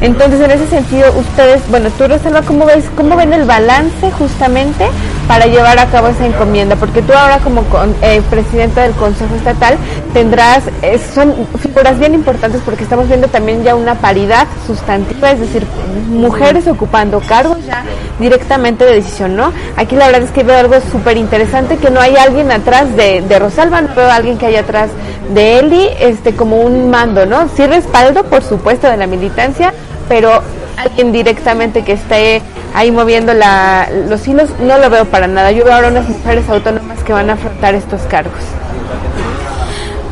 Entonces, 0.00 0.40
en 0.40 0.50
ese 0.50 0.66
sentido, 0.66 1.12
ustedes, 1.16 1.62
bueno, 1.70 1.88
tú, 1.96 2.08
Rosalba, 2.08 2.42
¿cómo 2.42 2.66
ves, 2.66 2.84
cómo 2.96 3.14
ven 3.14 3.32
el 3.32 3.44
balance 3.44 4.10
justamente 4.18 4.88
para 5.28 5.46
llevar 5.46 5.78
a 5.78 5.86
cabo 5.86 6.08
esa 6.08 6.26
encomienda? 6.26 6.76
Porque 6.76 7.02
tú 7.02 7.12
ahora 7.12 7.38
como 7.38 7.62
con, 7.64 7.94
eh, 8.02 8.22
presidenta 8.30 8.82
del 8.82 8.92
Consejo 8.92 9.34
Estatal 9.34 9.76
tendrás, 10.12 10.64
eh, 10.82 11.00
son 11.14 11.34
figuras 11.60 11.98
bien 11.98 12.14
importantes 12.14 12.60
porque 12.64 12.84
estamos 12.84 13.08
viendo 13.08 13.28
también 13.28 13.62
ya 13.62 13.74
una 13.74 13.94
paridad 13.94 14.46
sustantiva, 14.66 15.30
es 15.30 15.40
decir, 15.40 15.66
mujeres 16.08 16.66
ocupando 16.66 17.20
cargos 17.20 17.64
ya 17.66 17.84
directamente 18.18 18.84
de 18.84 18.94
decisión, 18.94 19.36
¿no? 19.36 19.52
Aquí 19.76 19.96
la 19.96 20.06
verdad 20.06 20.22
es 20.22 20.30
que 20.30 20.42
veo 20.42 20.58
algo 20.58 20.74
súper 20.90 21.16
interesante, 21.16 21.76
que 21.76 21.90
no 21.90 22.00
hay 22.00 22.16
alguien 22.16 22.50
atrás 22.50 22.94
de, 22.96 23.22
de 23.22 23.38
Rosalba, 23.38 23.80
no 23.80 23.94
veo 23.94 24.10
a 24.10 24.14
alguien 24.14 24.38
que 24.38 24.46
haya 24.46 24.60
atrás 24.60 24.90
de 25.32 25.58
Eli, 25.58 25.88
este, 25.98 26.34
como 26.34 26.60
un 26.60 26.90
mando, 26.90 27.26
¿no? 27.26 27.48
Sí 27.56 27.66
respaldo, 27.66 28.24
por 28.24 28.42
supuesto, 28.42 28.88
de 28.88 28.96
la 28.96 29.06
militancia, 29.06 29.72
pero 30.08 30.42
alguien 30.76 31.12
directamente 31.12 31.84
que 31.84 31.92
esté 31.92 32.42
ahí 32.74 32.90
moviendo 32.90 33.34
la, 33.34 33.88
los 34.08 34.26
hilos, 34.26 34.50
no 34.60 34.78
lo 34.78 34.90
veo 34.90 35.04
para 35.06 35.26
nada. 35.26 35.52
Yo 35.52 35.64
veo 35.64 35.74
ahora 35.74 35.88
unas 35.88 36.08
mujeres 36.08 36.48
autónomas 36.48 37.02
que 37.04 37.12
van 37.12 37.30
a 37.30 37.34
afrontar 37.34 37.74
estos 37.74 38.00
cargos. 38.02 38.42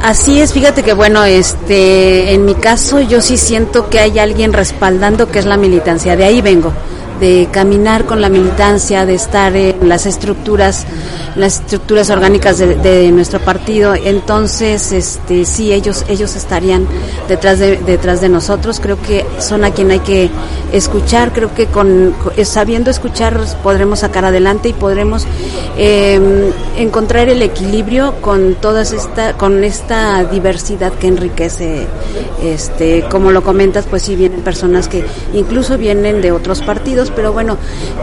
Así 0.02 0.40
es, 0.40 0.54
fíjate 0.54 0.82
que 0.82 0.94
bueno, 0.94 1.24
este, 1.24 2.32
en 2.32 2.46
mi 2.46 2.54
caso 2.54 3.00
yo 3.00 3.20
sí 3.20 3.36
siento 3.36 3.90
que 3.90 3.98
hay 3.98 4.18
alguien 4.18 4.54
respaldando 4.54 5.30
que 5.30 5.38
es 5.38 5.44
la 5.44 5.58
militancia, 5.58 6.16
de 6.16 6.24
ahí 6.24 6.40
vengo 6.40 6.72
de 7.20 7.48
caminar 7.52 8.06
con 8.06 8.22
la 8.22 8.30
militancia, 8.30 9.04
de 9.04 9.14
estar 9.14 9.54
en 9.54 9.69
las 9.82 10.06
estructuras, 10.06 10.86
las 11.36 11.60
estructuras 11.60 12.10
orgánicas 12.10 12.58
de, 12.58 12.76
de 12.76 13.10
nuestro 13.10 13.40
partido. 13.40 13.94
Entonces, 13.94 14.92
este, 14.92 15.44
sí, 15.44 15.72
ellos, 15.72 16.04
ellos 16.08 16.36
estarían 16.36 16.86
detrás 17.28 17.58
de, 17.58 17.76
detrás 17.78 18.20
de 18.20 18.28
nosotros. 18.28 18.80
Creo 18.80 19.00
que 19.00 19.24
son 19.38 19.64
a 19.64 19.70
quien 19.70 19.90
hay 19.90 20.00
que 20.00 20.30
escuchar. 20.72 21.32
Creo 21.32 21.54
que 21.54 21.66
con, 21.66 22.14
sabiendo 22.44 22.90
escuchar 22.90 23.40
podremos 23.62 24.00
sacar 24.00 24.24
adelante 24.24 24.68
y 24.68 24.72
podremos 24.72 25.26
eh, 25.76 26.52
encontrar 26.76 27.28
el 27.28 27.42
equilibrio 27.42 28.14
con 28.20 28.54
todas 28.54 28.92
esta, 28.92 29.36
con 29.36 29.64
esta 29.64 30.24
diversidad 30.24 30.92
que 30.92 31.06
enriquece, 31.06 31.86
este, 32.42 33.04
como 33.10 33.30
lo 33.30 33.42
comentas, 33.42 33.86
pues 33.88 34.02
sí 34.02 34.16
vienen 34.16 34.40
personas 34.42 34.88
que 34.88 35.04
incluso 35.32 35.78
vienen 35.78 36.20
de 36.20 36.32
otros 36.32 36.60
partidos 36.62 37.10
pero 37.14 37.32
bueno, 37.32 37.56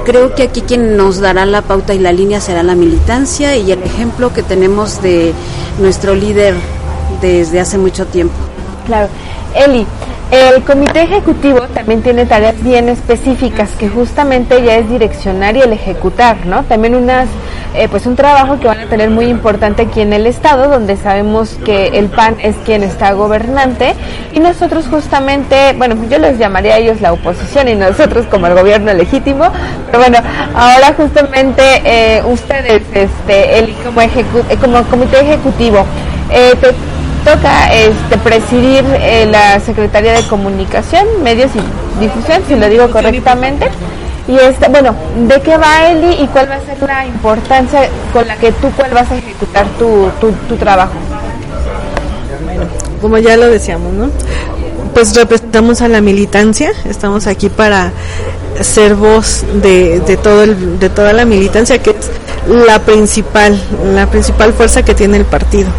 creo 0.06 0.34
que 0.34 0.44
aquí 0.44 0.62
quien 0.62 0.98
nos 0.98 1.20
dará 1.20 1.46
la 1.46 1.62
pauta 1.68 1.94
y 1.94 2.00
la 2.00 2.12
línea 2.12 2.40
será 2.42 2.64
la 2.64 2.76
militancia 2.76 3.56
y 3.56 3.72
el 3.72 3.84
ejemplo 3.84 4.34
que 4.34 4.44
tenemos 4.44 5.02
de 5.02 5.34
nuestro 5.80 6.16
líder 6.16 6.56
desde 7.22 7.60
hace 7.60 7.78
mucho 7.78 8.06
tiempo. 8.06 8.36
Claro. 8.86 9.10
El 10.32 10.62
comité 10.64 11.04
ejecutivo 11.04 11.62
también 11.74 12.02
tiene 12.02 12.26
tareas 12.26 12.62
bien 12.62 12.90
específicas 12.90 13.70
que 13.80 13.88
justamente 13.88 14.62
ya 14.62 14.76
es 14.76 14.90
direccionar 14.90 15.56
y 15.56 15.62
el 15.62 15.72
ejecutar, 15.72 16.46
¿no? 16.46 16.64
También 16.64 16.96
unas, 16.96 17.30
eh, 17.74 17.88
pues 17.88 18.06
un 18.06 18.18
trabajo 18.18 18.60
que 18.60 18.68
van 18.68 18.80
a 18.82 18.86
tener 18.88 19.10
muy 19.10 19.28
importante 19.28 19.84
aquí 19.84 20.02
en 20.02 20.12
el 20.12 20.28
estado, 20.28 20.70
donde 20.70 20.98
sabemos 20.98 21.58
que 21.64 21.88
el 21.98 22.10
PAN 22.10 22.36
es 22.44 22.56
quien 22.66 22.84
está 22.84 23.14
gobernante 23.14 23.96
y 24.34 24.42
nosotros 24.42 24.88
justamente, 24.90 25.74
bueno, 25.78 25.96
yo 26.10 26.20
les 26.20 26.38
llamaría 26.38 26.76
a 26.76 26.78
ellos 26.80 27.00
la 27.00 27.14
oposición 27.14 27.70
y 27.70 27.76
nosotros 27.76 28.26
como 28.26 28.48
el 28.48 28.54
gobierno 28.54 28.94
legítimo, 28.94 29.46
pero 29.86 30.00
bueno, 30.00 30.18
ahora 30.54 30.94
justamente 30.94 31.64
eh, 31.86 32.22
ustedes, 32.26 32.82
este, 32.94 33.60
el 33.60 33.74
como, 33.76 34.02
ejecu 34.02 34.44
como 34.60 34.84
comité 34.84 35.22
ejecutivo, 35.22 35.86
eh, 36.32 36.54
te, 36.60 36.97
toca 37.28 37.74
este, 37.74 38.18
presidir 38.20 38.86
eh, 39.02 39.28
la 39.30 39.60
Secretaría 39.60 40.14
de 40.14 40.24
Comunicación, 40.28 41.06
Medios 41.24 41.52
y 41.56 42.00
Difusión, 42.00 42.42
si 42.48 42.56
lo 42.56 42.70
digo 42.70 42.90
correctamente. 42.90 43.68
Y 44.30 44.38
este, 44.38 44.70
bueno, 44.70 44.96
¿de 45.28 45.42
qué 45.42 45.58
va 45.58 45.90
Eli 45.90 46.24
y 46.24 46.28
cuál 46.28 46.50
va 46.50 46.56
a 46.56 46.62
ser 46.62 46.82
la 46.88 47.06
importancia 47.06 47.90
con 48.14 48.28
la 48.28 48.38
que 48.38 48.54
tú 48.54 48.70
cuál 48.78 48.92
vas 48.94 49.12
a 49.12 49.18
ejecutar 49.18 49.66
tu, 49.78 50.10
tu, 50.22 50.32
tu 50.48 50.56
trabajo? 50.56 50.94
como 53.02 53.20
ya 53.20 53.38
lo 53.38 53.48
decíamos, 53.48 53.94
¿no? 53.94 54.10
Pues 54.96 55.16
representamos 55.16 55.82
a 55.82 55.88
la 55.88 56.02
militancia, 56.02 56.72
estamos 56.90 57.28
aquí 57.28 57.50
para 57.50 57.92
ser 58.62 58.96
voz 58.96 59.46
de, 59.62 60.00
de 60.00 60.18
todo 60.18 60.44
el, 60.44 60.80
de 60.80 60.90
toda 60.90 61.14
la 61.14 61.24
militancia 61.24 61.78
que 61.78 61.92
es 61.92 62.10
la 62.48 62.80
principal, 62.80 63.62
la 63.94 64.08
principal 64.08 64.54
fuerza 64.54 64.84
que 64.84 64.96
tiene 64.96 65.18
el 65.18 65.26
partido. 65.26 65.70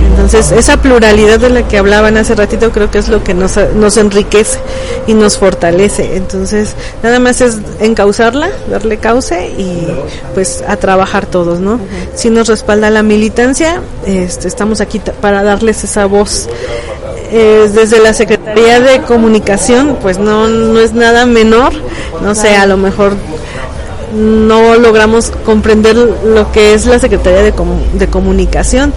Entonces, 0.00 0.52
esa 0.52 0.80
pluralidad 0.80 1.38
de 1.38 1.50
la 1.50 1.68
que 1.68 1.76
hablaban 1.76 2.16
hace 2.16 2.34
ratito 2.34 2.70
creo 2.70 2.90
que 2.90 2.98
es 2.98 3.08
lo 3.08 3.22
que 3.22 3.34
nos, 3.34 3.58
nos 3.74 3.96
enriquece 3.96 4.58
y 5.06 5.14
nos 5.14 5.38
fortalece. 5.38 6.16
Entonces, 6.16 6.74
nada 7.02 7.18
más 7.18 7.40
es 7.40 7.58
encauzarla, 7.80 8.48
darle 8.70 8.98
cauce 8.98 9.48
y 9.58 9.86
pues 10.32 10.64
a 10.66 10.76
trabajar 10.76 11.26
todos, 11.26 11.60
¿no? 11.60 11.80
Si 12.14 12.30
nos 12.30 12.48
respalda 12.48 12.90
la 12.90 13.02
militancia, 13.02 13.80
este, 14.06 14.48
estamos 14.48 14.80
aquí 14.80 15.00
para 15.20 15.42
darles 15.42 15.84
esa 15.84 16.06
voz. 16.06 16.48
Eh, 17.30 17.68
desde 17.74 18.00
la 18.00 18.12
Secretaría 18.12 18.80
de 18.80 19.02
Comunicación, 19.02 19.98
pues 20.00 20.18
no, 20.18 20.46
no 20.46 20.78
es 20.78 20.92
nada 20.92 21.26
menor, 21.26 21.72
no 22.22 22.34
sé, 22.34 22.54
a 22.54 22.66
lo 22.66 22.76
mejor 22.76 23.14
no 24.14 24.76
logramos 24.76 25.30
comprender 25.44 25.96
lo 25.96 26.50
que 26.52 26.74
es 26.74 26.86
la 26.86 26.98
Secretaría 26.98 27.42
de, 27.42 27.52
de, 27.98 28.06
Comunicación, 28.06 28.92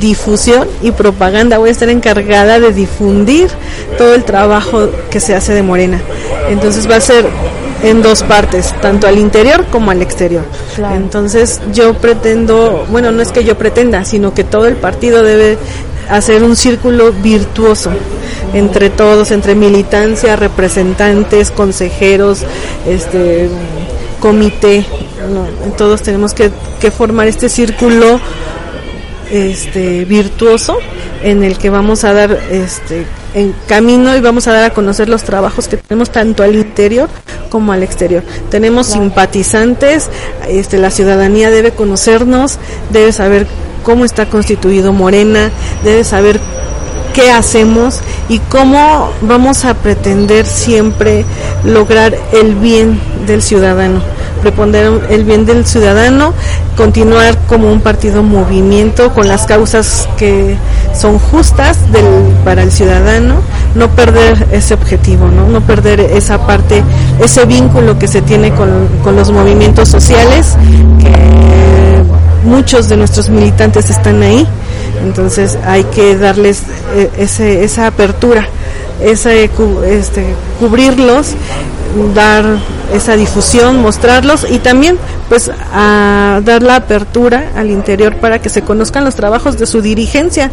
Difusión 0.00 0.66
y 0.82 0.92
Propaganda. 0.92 1.58
Voy 1.58 1.68
a 1.68 1.72
estar 1.72 1.88
encargada 1.88 2.58
de 2.58 2.72
difundir 2.72 3.50
todo 3.98 4.14
el 4.14 4.24
trabajo 4.24 4.88
que 5.10 5.20
se 5.20 5.34
hace 5.34 5.52
de 5.52 5.62
Morena. 5.62 6.00
Entonces 6.48 6.90
va 6.90 6.96
a 6.96 7.00
ser 7.00 7.26
en 7.82 8.02
dos 8.02 8.22
partes, 8.22 8.74
tanto 8.80 9.06
al 9.06 9.18
interior 9.18 9.66
como 9.70 9.90
al 9.90 10.02
exterior. 10.02 10.44
Claro. 10.74 10.96
Entonces 10.96 11.60
yo 11.72 11.94
pretendo, 11.94 12.86
bueno, 12.90 13.12
no 13.12 13.22
es 13.22 13.32
que 13.32 13.44
yo 13.44 13.58
pretenda, 13.58 14.04
sino 14.04 14.34
que 14.34 14.44
todo 14.44 14.66
el 14.66 14.76
partido 14.76 15.22
debe 15.22 15.58
hacer 16.08 16.42
un 16.42 16.56
círculo 16.56 17.12
virtuoso 17.12 17.90
entre 18.54 18.90
todos, 18.90 19.30
entre 19.30 19.54
militancia, 19.54 20.36
representantes, 20.36 21.50
consejeros, 21.50 22.44
este 22.86 23.48
comité, 24.22 24.86
no, 25.28 25.72
todos 25.72 26.00
tenemos 26.00 26.32
que, 26.32 26.52
que, 26.80 26.92
formar 26.92 27.26
este 27.26 27.48
círculo 27.48 28.20
este 29.32 30.04
virtuoso 30.04 30.78
en 31.22 31.42
el 31.42 31.58
que 31.58 31.70
vamos 31.70 32.04
a 32.04 32.12
dar 32.12 32.30
este 32.50 33.06
en 33.34 33.52
camino 33.66 34.14
y 34.14 34.20
vamos 34.20 34.46
a 34.46 34.52
dar 34.52 34.64
a 34.64 34.70
conocer 34.74 35.08
los 35.08 35.24
trabajos 35.24 35.66
que 35.66 35.76
tenemos 35.76 36.10
tanto 36.10 36.44
al 36.44 36.54
interior 36.54 37.08
como 37.50 37.72
al 37.72 37.82
exterior. 37.82 38.22
Tenemos 38.48 38.88
claro. 38.88 39.02
simpatizantes, 39.02 40.08
este 40.46 40.78
la 40.78 40.90
ciudadanía 40.90 41.50
debe 41.50 41.72
conocernos, 41.72 42.58
debe 42.90 43.10
saber 43.10 43.48
cómo 43.82 44.04
está 44.04 44.26
constituido 44.26 44.92
Morena, 44.92 45.50
debe 45.82 46.04
saber 46.04 46.38
qué 47.12 47.30
hacemos 47.30 48.00
y 48.28 48.38
cómo 48.38 49.10
vamos 49.22 49.64
a 49.64 49.74
pretender 49.74 50.46
siempre 50.46 51.24
lograr 51.64 52.16
el 52.32 52.54
bien 52.54 53.00
del 53.26 53.42
ciudadano, 53.42 54.00
preponer 54.40 55.06
el 55.10 55.24
bien 55.24 55.44
del 55.44 55.66
ciudadano, 55.66 56.32
continuar 56.76 57.38
como 57.46 57.70
un 57.70 57.80
partido 57.80 58.22
movimiento 58.22 59.12
con 59.12 59.28
las 59.28 59.46
causas 59.46 60.08
que 60.16 60.56
son 60.94 61.18
justas 61.18 61.92
del, 61.92 62.04
para 62.44 62.62
el 62.62 62.72
ciudadano, 62.72 63.36
no 63.74 63.88
perder 63.90 64.48
ese 64.52 64.74
objetivo, 64.74 65.28
¿no? 65.28 65.46
no 65.48 65.60
perder 65.60 66.00
esa 66.00 66.46
parte, 66.46 66.82
ese 67.22 67.44
vínculo 67.44 67.98
que 67.98 68.08
se 68.08 68.22
tiene 68.22 68.52
con, 68.52 68.88
con 69.04 69.16
los 69.16 69.30
movimientos 69.30 69.88
sociales, 69.88 70.56
que 71.00 72.02
muchos 72.44 72.88
de 72.88 72.96
nuestros 72.96 73.28
militantes 73.28 73.90
están 73.90 74.22
ahí 74.22 74.46
entonces 75.00 75.58
hay 75.64 75.84
que 75.84 76.16
darles 76.16 76.62
eh, 76.94 77.10
ese, 77.16 77.64
esa 77.64 77.86
apertura, 77.86 78.46
ese, 79.00 79.50
este, 79.86 80.34
cubrirlos, 80.58 81.34
dar 82.14 82.44
esa 82.94 83.16
difusión, 83.16 83.80
mostrarlos 83.80 84.46
y 84.48 84.58
también 84.58 84.98
pues 85.32 85.50
a 85.72 86.42
dar 86.44 86.62
la 86.62 86.76
apertura 86.76 87.52
al 87.56 87.70
interior 87.70 88.16
para 88.16 88.38
que 88.42 88.50
se 88.50 88.60
conozcan 88.60 89.02
los 89.02 89.14
trabajos 89.14 89.56
de 89.56 89.64
su 89.64 89.80
dirigencia. 89.80 90.50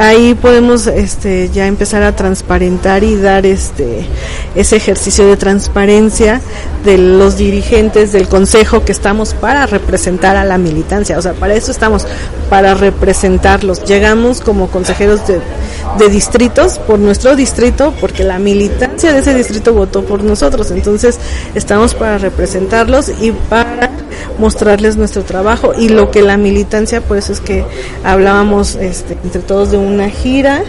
Ahí 0.00 0.32
podemos 0.32 0.86
este 0.86 1.50
ya 1.50 1.66
empezar 1.66 2.02
a 2.02 2.16
transparentar 2.16 3.04
y 3.04 3.14
dar 3.16 3.44
este 3.44 4.06
ese 4.54 4.76
ejercicio 4.76 5.26
de 5.26 5.36
transparencia 5.36 6.40
de 6.82 6.96
los 6.96 7.36
dirigentes 7.36 8.12
del 8.12 8.26
consejo 8.26 8.86
que 8.86 8.92
estamos 8.92 9.34
para 9.34 9.66
representar 9.66 10.36
a 10.36 10.44
la 10.44 10.56
militancia, 10.56 11.18
o 11.18 11.20
sea, 11.20 11.34
para 11.34 11.54
eso 11.54 11.70
estamos 11.70 12.06
para 12.48 12.72
representarlos. 12.72 13.84
Llegamos 13.84 14.40
como 14.40 14.68
consejeros 14.68 15.26
de, 15.26 15.40
de 15.98 16.08
distritos 16.08 16.78
por 16.78 16.98
nuestro 16.98 17.36
distrito 17.36 17.92
porque 18.00 18.24
la 18.24 18.38
militancia 18.38 19.12
de 19.12 19.18
ese 19.18 19.34
distrito 19.34 19.74
votó 19.74 20.04
por 20.04 20.24
nosotros. 20.24 20.70
Entonces, 20.70 21.18
estamos 21.54 21.92
para 21.92 22.16
representarlos 22.16 23.10
y 23.20 23.32
para 23.32 23.90
mostrarles 24.38 24.96
nuestro 24.96 25.22
trabajo 25.22 25.72
y 25.76 25.88
lo 25.88 26.10
que 26.10 26.22
la 26.22 26.36
militancia, 26.36 27.00
por 27.00 27.16
eso 27.16 27.32
es 27.32 27.40
que 27.40 27.64
hablábamos 28.04 28.76
este, 28.76 29.16
entre 29.24 29.42
todos 29.42 29.70
de 29.70 29.78
una 29.78 30.10
gira 30.10 30.62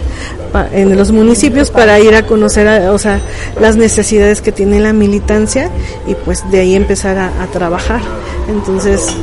en 0.72 0.96
los 0.96 1.12
municipios 1.12 1.70
para 1.70 2.00
ir 2.00 2.14
a 2.14 2.26
conocer, 2.26 2.68
a, 2.68 2.92
o 2.92 2.98
sea, 2.98 3.20
las 3.60 3.76
necesidades 3.76 4.40
que 4.40 4.52
tiene 4.52 4.80
la 4.80 4.92
militancia 4.92 5.70
y 6.06 6.14
pues 6.14 6.50
de 6.50 6.60
ahí 6.60 6.74
empezar 6.74 7.18
a 7.18 7.46
trabajar. 7.52 8.00
Entonces, 8.48 9.14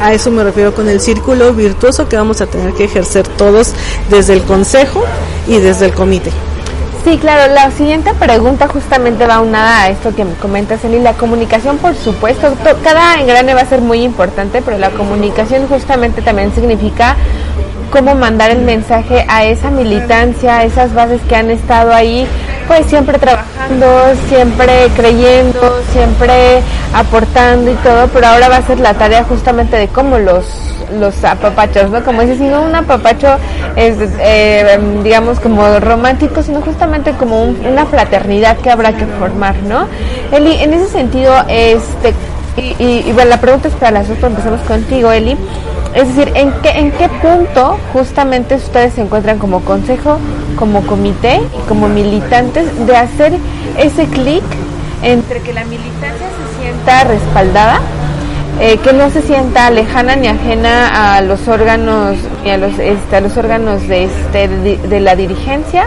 a 0.00 0.14
eso 0.14 0.30
me 0.30 0.42
refiero 0.42 0.74
con 0.74 0.88
el 0.88 1.00
círculo 1.00 1.52
virtuoso 1.52 2.08
que 2.08 2.16
vamos 2.16 2.40
a 2.40 2.46
tener 2.46 2.72
que 2.72 2.84
ejercer 2.84 3.28
todos 3.28 3.72
desde 4.08 4.32
el 4.32 4.42
consejo 4.42 5.04
y 5.46 5.58
desde 5.58 5.86
el 5.86 5.92
comité. 5.92 6.32
Sí, 7.02 7.16
claro, 7.16 7.52
la 7.54 7.70
siguiente 7.70 8.12
pregunta 8.12 8.68
justamente 8.68 9.26
va 9.26 9.40
unada 9.40 9.84
a 9.84 9.88
esto 9.88 10.14
que 10.14 10.24
me 10.24 10.34
comentas, 10.34 10.84
Eli. 10.84 10.98
La 10.98 11.14
comunicación, 11.14 11.78
por 11.78 11.94
supuesto, 11.96 12.52
cada 12.84 13.14
engrane 13.14 13.54
va 13.54 13.62
a 13.62 13.66
ser 13.66 13.80
muy 13.80 14.02
importante, 14.02 14.60
pero 14.60 14.76
la 14.76 14.90
comunicación 14.90 15.66
justamente 15.66 16.20
también 16.20 16.54
significa 16.54 17.16
cómo 17.90 18.14
mandar 18.14 18.50
el 18.50 18.62
mensaje 18.62 19.24
a 19.28 19.44
esa 19.44 19.70
militancia, 19.70 20.58
a 20.58 20.64
esas 20.64 20.94
bases 20.94 21.20
que 21.28 21.36
han 21.36 21.50
estado 21.50 21.92
ahí, 21.92 22.26
pues 22.68 22.86
siempre 22.86 23.18
trabajando, 23.18 23.86
siempre 24.28 24.88
creyendo, 24.96 25.82
siempre 25.92 26.62
aportando 26.94 27.70
y 27.70 27.74
todo, 27.74 28.08
pero 28.08 28.28
ahora 28.28 28.48
va 28.48 28.56
a 28.56 28.66
ser 28.66 28.80
la 28.80 28.94
tarea 28.94 29.24
justamente 29.24 29.76
de 29.76 29.88
cómo 29.88 30.18
los 30.18 30.70
los 30.98 31.22
apapachos, 31.24 31.88
¿no? 31.90 32.02
Como 32.02 32.22
dices, 32.22 32.40
no 32.40 32.62
un 32.62 32.74
apapacho 32.74 33.36
es, 33.76 33.96
eh, 34.18 34.78
digamos, 35.04 35.38
como 35.38 35.78
romántico, 35.78 36.42
sino 36.42 36.60
justamente 36.62 37.12
como 37.12 37.42
un, 37.42 37.64
una 37.64 37.86
fraternidad 37.86 38.56
que 38.58 38.70
habrá 38.70 38.92
que 38.92 39.06
formar, 39.06 39.54
¿no? 39.62 39.86
Eli, 40.32 40.56
en 40.60 40.74
ese 40.74 40.88
sentido, 40.88 41.32
este, 41.48 42.12
y, 42.56 43.12
bueno, 43.12 43.30
la 43.30 43.40
pregunta 43.40 43.68
es 43.68 43.74
para 43.74 43.92
las 43.92 44.08
dos, 44.08 44.18
empezamos 44.22 44.60
contigo, 44.62 45.10
Eli. 45.12 45.36
Es 45.94 46.08
decir, 46.08 46.32
¿en 46.36 46.52
qué, 46.62 46.70
¿en 46.70 46.92
qué 46.92 47.08
punto 47.08 47.78
justamente 47.92 48.54
ustedes 48.54 48.94
se 48.94 49.02
encuentran 49.02 49.38
como 49.38 49.60
consejo, 49.60 50.18
como 50.56 50.86
comité 50.86 51.40
como 51.68 51.88
militantes 51.88 52.86
de 52.86 52.96
hacer 52.96 53.32
ese 53.78 54.04
clic 54.06 54.42
entre 55.02 55.40
que 55.40 55.52
la 55.52 55.64
militancia 55.64 56.26
se 56.28 56.62
sienta 56.62 57.04
respaldada, 57.04 57.80
eh, 58.60 58.76
que 58.78 58.92
no 58.92 59.10
se 59.10 59.22
sienta 59.22 59.70
lejana 59.70 60.16
ni 60.16 60.28
ajena 60.28 61.16
a 61.16 61.22
los 61.22 61.48
órganos 61.48 62.16
ni 62.44 62.50
a 62.50 62.58
los, 62.58 62.78
este, 62.78 63.16
a 63.16 63.20
los 63.20 63.36
órganos 63.36 63.88
de, 63.88 64.04
este, 64.04 64.48
de, 64.48 65.00
la 65.00 65.16
dirigencia, 65.16 65.86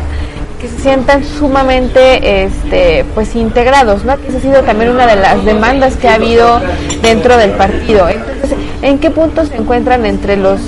que 0.59 0.67
se 0.67 0.79
sientan 0.79 1.23
sumamente 1.23 2.45
este 2.45 3.05
pues 3.13 3.35
integrados, 3.35 4.03
¿no? 4.05 4.13
Esa 4.13 4.37
ha 4.37 4.41
sido 4.41 4.63
también 4.63 4.89
una 4.89 5.05
de 5.05 5.17
las 5.17 5.45
demandas 5.45 5.95
que 5.97 6.07
ha 6.07 6.15
habido 6.15 6.59
dentro 7.01 7.37
del 7.37 7.51
partido. 7.51 8.09
Entonces, 8.09 8.57
¿en 8.83 8.99
qué 8.99 9.09
punto 9.09 9.45
se 9.45 9.55
encuentran 9.55 10.05
entre 10.05 10.37
los 10.37 10.59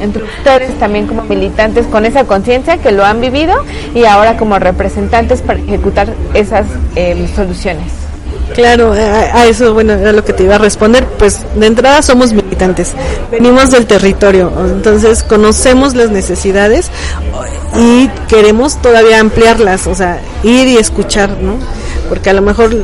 entre 0.00 0.24
también 0.78 1.06
como 1.06 1.22
militantes 1.22 1.86
con 1.86 2.04
esa 2.04 2.24
conciencia 2.24 2.78
que 2.78 2.92
lo 2.92 3.04
han 3.04 3.20
vivido 3.20 3.54
y 3.94 4.04
ahora 4.04 4.36
como 4.36 4.58
representantes 4.58 5.40
para 5.40 5.58
ejecutar 5.58 6.08
esas 6.34 6.66
eh, 6.96 7.26
soluciones? 7.34 7.92
Claro, 8.54 8.92
a, 8.92 9.40
a, 9.40 9.46
eso, 9.46 9.74
bueno, 9.74 9.94
era 9.94 10.12
lo 10.12 10.24
que 10.24 10.32
te 10.32 10.44
iba 10.44 10.54
a 10.54 10.58
responder. 10.58 11.04
Pues 11.18 11.42
de 11.56 11.66
entrada 11.66 12.00
somos 12.02 12.32
militantes, 12.32 12.92
venimos 13.30 13.70
del 13.70 13.86
territorio, 13.86 14.52
entonces 14.66 15.22
conocemos 15.22 15.94
las 15.94 16.10
necesidades 16.10 16.90
y 17.74 18.08
queremos 18.28 18.80
todavía 18.80 19.20
ampliarlas, 19.20 19.86
o 19.86 19.94
sea, 19.94 20.20
ir 20.42 20.68
y 20.68 20.76
escuchar, 20.76 21.30
¿no? 21.40 21.54
Porque 22.08 22.30
a 22.30 22.32
lo 22.32 22.42
mejor 22.42 22.74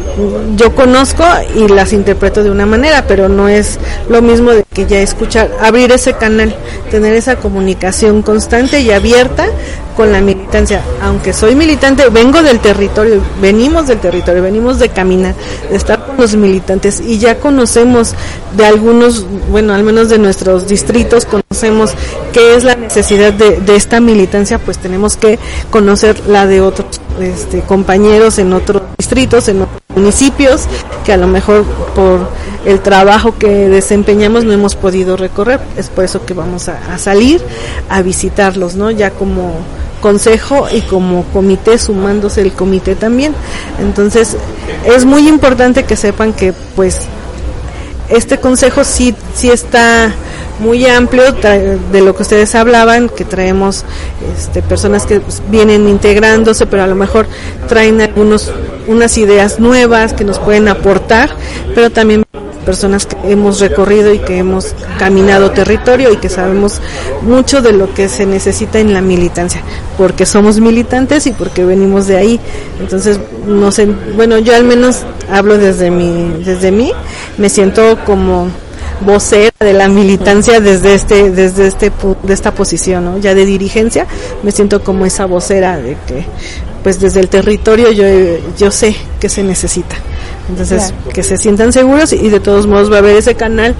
yo 0.56 0.74
conozco 0.74 1.24
y 1.54 1.68
las 1.68 1.92
interpreto 1.92 2.42
de 2.42 2.50
una 2.50 2.66
manera, 2.66 3.06
pero 3.06 3.28
no 3.28 3.48
es 3.48 3.78
lo 4.08 4.22
mismo 4.22 4.50
de 4.50 4.64
que 4.72 4.86
ya 4.86 5.00
escuchar, 5.00 5.50
abrir 5.60 5.92
ese 5.92 6.14
canal, 6.14 6.54
tener 6.90 7.14
esa 7.14 7.36
comunicación 7.36 8.22
constante 8.22 8.80
y 8.80 8.90
abierta 8.90 9.46
con 9.96 10.12
la 10.12 10.20
militancia. 10.20 10.82
Aunque 11.02 11.32
soy 11.32 11.54
militante, 11.54 12.08
vengo 12.08 12.42
del 12.42 12.60
territorio, 12.60 13.22
venimos 13.40 13.86
del 13.88 13.98
territorio, 13.98 14.42
venimos 14.42 14.78
de 14.78 14.88
caminar, 14.88 15.34
de 15.70 15.76
estar 15.76 16.06
con 16.06 16.16
los 16.16 16.34
militantes 16.34 17.00
y 17.00 17.18
ya 17.18 17.38
conocemos 17.38 18.14
de 18.56 18.66
algunos, 18.66 19.26
bueno, 19.50 19.74
al 19.74 19.82
menos 19.82 20.08
de 20.08 20.18
nuestros 20.18 20.66
distritos, 20.66 21.26
conocemos 21.26 21.92
qué 22.32 22.54
es 22.54 22.64
la 22.64 22.76
necesidad 22.76 23.32
de, 23.32 23.60
de 23.60 23.76
esta 23.76 24.00
militancia, 24.00 24.58
pues 24.58 24.78
tenemos 24.78 25.16
que 25.16 25.38
conocer 25.70 26.20
la 26.26 26.46
de 26.46 26.60
otros 26.60 27.01
este, 27.20 27.60
compañeros 27.60 28.38
en 28.38 28.52
otros 28.52 28.82
distritos, 28.98 29.48
en 29.48 29.62
otros 29.62 29.80
municipios, 29.94 30.62
que 31.04 31.12
a 31.12 31.16
lo 31.16 31.26
mejor 31.26 31.64
por 31.94 32.28
el 32.64 32.80
trabajo 32.80 33.36
que 33.38 33.68
desempeñamos 33.68 34.44
no 34.44 34.52
hemos 34.52 34.74
podido 34.74 35.16
recorrer. 35.16 35.60
Es 35.76 35.88
por 35.88 36.04
eso 36.04 36.24
que 36.24 36.34
vamos 36.34 36.68
a, 36.68 36.94
a 36.94 36.98
salir 36.98 37.42
a 37.88 38.02
visitarlos, 38.02 38.74
¿no? 38.74 38.90
Ya 38.90 39.10
como 39.10 39.52
consejo 40.00 40.66
y 40.70 40.80
como 40.82 41.24
comité, 41.32 41.78
sumándose 41.78 42.42
el 42.42 42.52
comité 42.52 42.94
también. 42.94 43.34
Entonces, 43.80 44.36
es 44.84 45.04
muy 45.04 45.28
importante 45.28 45.84
que 45.84 45.96
sepan 45.96 46.32
que, 46.32 46.52
pues, 46.76 47.02
este 48.08 48.38
consejo 48.38 48.84
sí, 48.84 49.14
sí 49.34 49.50
está 49.50 50.12
muy 50.62 50.86
amplio 50.86 51.24
de 51.32 52.00
lo 52.00 52.14
que 52.14 52.22
ustedes 52.22 52.54
hablaban, 52.54 53.08
que 53.08 53.24
traemos 53.24 53.84
este, 54.38 54.62
personas 54.62 55.04
que 55.04 55.20
pues, 55.20 55.42
vienen 55.50 55.88
integrándose, 55.88 56.66
pero 56.66 56.84
a 56.84 56.86
lo 56.86 56.94
mejor 56.94 57.26
traen 57.68 58.00
algunos 58.00 58.50
unas 58.86 59.18
ideas 59.18 59.58
nuevas 59.58 60.12
que 60.12 60.24
nos 60.24 60.38
pueden 60.38 60.68
aportar, 60.68 61.30
pero 61.74 61.90
también 61.90 62.24
personas 62.64 63.06
que 63.06 63.16
hemos 63.24 63.58
recorrido 63.58 64.14
y 64.14 64.20
que 64.20 64.38
hemos 64.38 64.74
caminado 64.98 65.50
territorio 65.50 66.12
y 66.12 66.16
que 66.18 66.28
sabemos 66.28 66.80
mucho 67.22 67.60
de 67.60 67.72
lo 67.72 67.92
que 67.92 68.08
se 68.08 68.24
necesita 68.24 68.78
en 68.78 68.94
la 68.94 69.00
militancia, 69.00 69.62
porque 69.98 70.26
somos 70.26 70.60
militantes 70.60 71.26
y 71.26 71.32
porque 71.32 71.64
venimos 71.64 72.06
de 72.06 72.16
ahí. 72.16 72.40
Entonces, 72.80 73.18
no 73.46 73.72
sé, 73.72 73.86
bueno, 74.14 74.38
yo 74.38 74.54
al 74.54 74.64
menos 74.64 75.00
hablo 75.30 75.58
desde 75.58 75.90
mi 75.90 76.42
desde 76.44 76.70
mí, 76.70 76.92
me 77.36 77.48
siento 77.48 77.98
como 78.06 78.48
vocera 79.02 79.52
de 79.60 79.72
la 79.72 79.88
militancia 79.88 80.60
desde 80.60 80.94
este 80.94 81.30
desde 81.30 81.66
este 81.66 81.92
de 82.22 82.34
esta 82.34 82.54
posición 82.54 83.04
¿no? 83.04 83.18
ya 83.18 83.34
de 83.34 83.44
dirigencia 83.44 84.06
me 84.42 84.50
siento 84.50 84.82
como 84.82 85.06
esa 85.06 85.26
vocera 85.26 85.78
de 85.78 85.96
que 86.06 86.24
pues 86.82 87.00
desde 87.00 87.20
el 87.20 87.28
territorio 87.28 87.92
yo 87.92 88.04
yo 88.56 88.70
sé 88.70 88.96
que 89.20 89.28
se 89.28 89.42
necesita 89.42 89.96
entonces 90.48 90.92
claro. 90.92 91.12
que 91.12 91.22
se 91.22 91.36
sientan 91.36 91.72
seguros 91.72 92.12
y 92.12 92.28
de 92.28 92.40
todos 92.40 92.66
modos 92.66 92.90
va 92.90 92.96
a 92.96 92.98
haber 92.98 93.16
ese 93.16 93.34
canal 93.34 93.74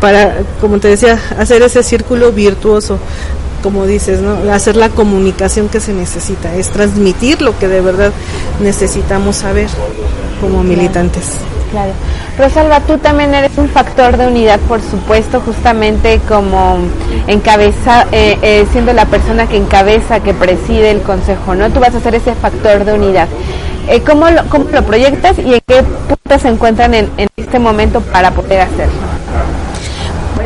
para 0.00 0.38
como 0.60 0.78
te 0.78 0.88
decía 0.88 1.18
hacer 1.38 1.62
ese 1.62 1.82
círculo 1.82 2.32
virtuoso 2.32 2.98
como 3.62 3.86
dices, 3.86 4.20
¿no? 4.20 4.52
hacer 4.52 4.76
la 4.76 4.88
comunicación 4.88 5.68
que 5.68 5.80
se 5.80 5.92
necesita, 5.92 6.54
es 6.56 6.70
transmitir 6.70 7.42
lo 7.42 7.58
que 7.58 7.68
de 7.68 7.80
verdad 7.80 8.12
necesitamos 8.60 9.36
saber 9.36 9.68
como 10.40 10.62
militantes. 10.62 11.24
Claro. 11.70 11.92
Rosalba, 12.36 12.80
tú 12.80 12.98
también 12.98 13.32
eres 13.34 13.56
un 13.56 13.68
factor 13.68 14.16
de 14.16 14.26
unidad, 14.26 14.58
por 14.60 14.80
supuesto, 14.80 15.40
justamente 15.40 16.20
como 16.28 16.78
encabeza, 17.26 18.06
eh, 18.10 18.38
eh, 18.42 18.66
siendo 18.72 18.92
la 18.92 19.06
persona 19.06 19.46
que 19.46 19.56
encabeza, 19.56 20.20
que 20.20 20.34
preside 20.34 20.90
el 20.90 21.02
consejo, 21.02 21.54
¿no? 21.54 21.70
Tú 21.70 21.78
vas 21.80 21.94
a 21.94 22.00
ser 22.00 22.14
ese 22.14 22.34
factor 22.34 22.84
de 22.84 22.94
unidad. 22.94 23.28
Eh, 23.88 24.02
¿cómo, 24.02 24.28
lo, 24.30 24.44
¿Cómo 24.48 24.66
lo 24.70 24.82
proyectas 24.84 25.38
y 25.38 25.54
en 25.54 25.60
qué 25.66 25.82
puntos 25.82 26.42
se 26.42 26.48
encuentran 26.48 26.94
en, 26.94 27.10
en 27.16 27.28
este 27.36 27.58
momento 27.58 28.00
para 28.00 28.30
poder 28.30 28.62
hacerlo? 28.62 29.00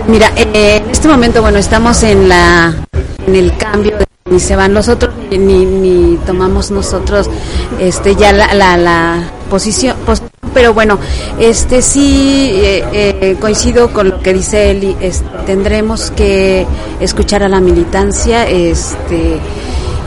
Mira, 0.07 0.31
eh, 0.37 0.83
en 0.85 0.91
este 0.91 1.09
momento, 1.09 1.41
bueno, 1.41 1.59
estamos 1.59 2.03
en 2.03 2.29
la 2.29 2.75
en 3.27 3.35
el 3.35 3.57
cambio 3.57 3.97
ni 4.31 4.39
se 4.41 4.57
van 4.57 4.75
los 4.75 4.89
otros 4.89 5.15
ni, 5.31 5.65
ni 5.65 6.19
tomamos 6.27 6.71
nosotros 6.71 7.29
este 7.79 8.15
ya 8.17 8.33
la, 8.33 8.53
la, 8.55 8.77
la 8.77 9.23
posición, 9.51 9.97
pero 10.55 10.73
bueno 10.73 10.99
este 11.39 11.83
sí 11.83 12.53
eh, 12.55 12.85
eh, 12.93 13.37
coincido 13.41 13.93
con 13.93 14.09
lo 14.09 14.21
que 14.21 14.33
dice 14.33 14.71
Eli 14.71 14.97
este, 15.01 15.27
tendremos 15.47 16.11
que 16.13 16.67
escuchar 17.01 17.43
a 17.43 17.49
la 17.49 17.61
militancia 17.61 18.49
este 18.49 19.39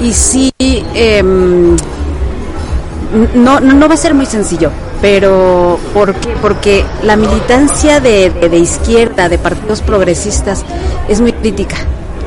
y 0.01 0.13
sí 0.13 0.51
eh, 0.61 1.21
no, 3.35 3.59
no 3.59 3.87
va 3.87 3.93
a 3.93 3.97
ser 3.97 4.13
muy 4.13 4.25
sencillo 4.25 4.71
pero 5.01 5.79
¿por 5.93 6.15
qué? 6.15 6.33
Porque 6.41 6.83
la 7.03 7.15
militancia 7.15 7.99
de, 7.99 8.29
de, 8.29 8.49
de, 8.49 8.57
izquierda, 8.57 9.29
de 9.29 9.37
partidos 9.37 9.81
progresistas, 9.81 10.65
es 11.07 11.21
muy 11.21 11.33
crítica, 11.33 11.77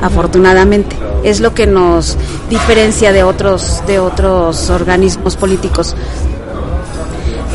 afortunadamente. 0.01 0.95
Es 1.23 1.39
lo 1.39 1.53
que 1.53 1.67
nos 1.67 2.17
diferencia 2.49 3.11
de 3.11 3.23
otros, 3.23 3.83
de 3.87 3.99
otros 3.99 4.69
organismos 4.69 5.35
políticos. 5.35 5.95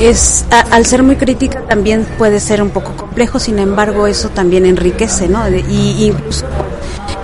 Es, 0.01 0.45
a, 0.51 0.61
al 0.61 0.85
ser 0.85 1.03
muy 1.03 1.17
crítica 1.17 1.63
también 1.63 2.07
puede 2.19 2.39
ser 2.41 2.63
un 2.63 2.71
poco 2.71 2.97
complejo, 2.97 3.39
sin 3.39 3.59
embargo 3.59 4.07
eso 4.07 4.29
también 4.29 4.67
enriquece, 4.67 5.29
¿no? 5.29 5.49
Y 5.49 6.05
incluso 6.05 6.45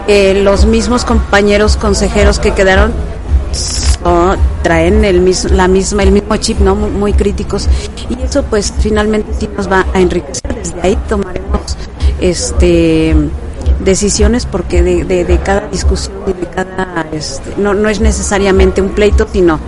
eh, 0.09 0.41
los 0.43 0.65
mismos 0.65 1.05
compañeros 1.05 1.77
consejeros 1.77 2.39
que 2.39 2.53
quedaron 2.53 2.93
¿no? 4.05 4.37
traen 4.63 5.05
el 5.05 5.21
mismo, 5.21 5.51
la 5.55 5.69
misma, 5.69 6.03
el 6.03 6.13
mismo 6.13 6.37
chip, 6.39 6.59
¿no? 6.61 6.75
Muy, 6.75 6.91
muy, 6.91 7.13
críticos. 7.13 7.69
Y 8.09 8.21
eso 8.23 8.43
pues 8.43 8.73
finalmente 8.81 9.33
sí 9.39 9.49
nos 9.57 9.71
va 9.71 9.87
a 9.93 10.01
enriquecer. 10.01 10.55
Desde 10.55 10.81
ahí 10.83 10.99
tomaremos 11.09 11.77
este 12.21 13.15
decisiones 13.81 14.47
porque 14.47 14.83
de, 14.83 15.05
de, 15.05 15.25
de 15.25 15.39
cada 15.39 15.69
discusión 15.69 16.17
y 16.27 16.33
de 16.33 16.47
cada 16.47 17.07
este, 17.13 17.55
no, 17.57 17.75
no 17.75 17.89
es 17.89 18.01
necesariamente 18.01 18.81
un 18.81 18.91
pleito 18.91 19.27
sino 19.33 19.59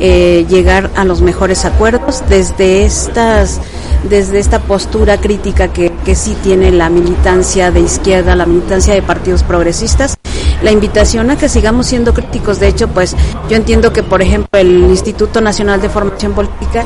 eh, 0.00 0.46
llegar 0.48 0.90
a 0.96 1.04
los 1.04 1.20
mejores 1.20 1.64
acuerdos. 1.64 2.22
Desde 2.28 2.84
estas 2.84 3.60
desde 4.08 4.38
esta 4.38 4.60
postura 4.60 5.18
crítica 5.18 5.68
que, 5.68 5.92
que 6.04 6.14
sí 6.14 6.34
tiene 6.42 6.70
la 6.70 6.88
militancia 6.88 7.70
de 7.70 7.80
izquierda 7.80 8.34
la 8.34 8.46
militancia 8.46 8.94
de 8.94 9.02
partidos 9.02 9.42
progresistas 9.42 10.16
la 10.62 10.70
invitación 10.70 11.30
a 11.30 11.36
que 11.36 11.48
sigamos 11.48 11.86
siendo 11.86 12.12
críticos. 12.14 12.60
De 12.60 12.68
hecho, 12.68 12.88
pues 12.88 13.16
yo 13.48 13.56
entiendo 13.56 13.92
que, 13.92 14.02
por 14.02 14.22
ejemplo, 14.22 14.58
el 14.58 14.84
Instituto 14.84 15.40
Nacional 15.40 15.80
de 15.80 15.88
Formación 15.88 16.32
Política 16.32 16.84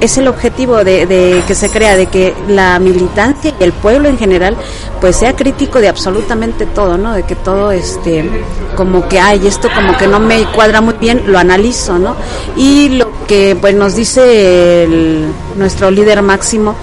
es 0.00 0.16
el 0.18 0.28
objetivo 0.28 0.84
de, 0.84 1.06
de, 1.06 1.42
que 1.46 1.54
se 1.54 1.68
crea, 1.68 1.96
de 1.96 2.06
que 2.06 2.34
la 2.48 2.78
militancia 2.78 3.52
y 3.58 3.62
el 3.62 3.72
pueblo 3.72 4.08
en 4.08 4.18
general, 4.18 4.56
pues 5.00 5.16
sea 5.16 5.34
crítico 5.36 5.80
de 5.80 5.88
absolutamente 5.88 6.66
todo, 6.66 6.96
¿no? 6.96 7.12
De 7.12 7.24
que 7.24 7.34
todo, 7.34 7.72
este, 7.72 8.28
como 8.76 9.08
que, 9.08 9.20
hay 9.20 9.46
esto 9.46 9.68
como 9.74 9.96
que 9.96 10.06
no 10.06 10.18
me 10.18 10.44
cuadra 10.52 10.80
muy 10.80 10.94
bien, 10.94 11.24
lo 11.26 11.38
analizo, 11.38 11.98
¿no? 11.98 12.16
Y 12.56 12.90
lo 12.90 13.10
que, 13.26 13.56
pues, 13.60 13.74
nos 13.74 13.94
dice 13.94 14.84
el, 14.84 15.26
nuestro 15.56 15.90
líder 15.90 16.22
máximo, 16.22 16.74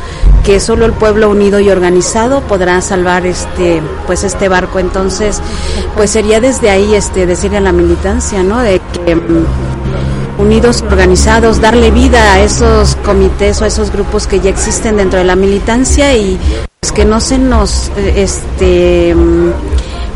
que 0.43 0.59
solo 0.59 0.85
el 0.85 0.93
pueblo 0.93 1.29
unido 1.29 1.59
y 1.59 1.69
organizado 1.69 2.41
podrá 2.41 2.81
salvar 2.81 3.25
este 3.25 3.81
pues 4.05 4.23
este 4.23 4.49
barco. 4.49 4.79
Entonces 4.79 5.41
pues 5.95 6.11
sería 6.11 6.39
desde 6.39 6.69
ahí 6.69 6.95
este 6.95 7.25
decirle 7.25 7.57
a 7.57 7.61
la 7.61 7.71
militancia 7.71 8.43
no 8.43 8.59
de 8.59 8.79
que 8.79 9.15
um, 9.15 9.45
unidos 10.37 10.81
organizados 10.81 11.61
darle 11.61 11.91
vida 11.91 12.33
a 12.33 12.41
esos 12.41 12.95
comités 12.97 13.61
o 13.61 13.65
a 13.65 13.67
esos 13.67 13.91
grupos 13.91 14.27
que 14.27 14.39
ya 14.39 14.49
existen 14.49 14.97
dentro 14.97 15.19
de 15.19 15.25
la 15.25 15.35
militancia 15.35 16.15
y 16.15 16.37
pues 16.79 16.91
que 16.91 17.05
no 17.05 17.21
se 17.21 17.37
nos 17.37 17.91
este 17.97 19.15
um, 19.15 19.51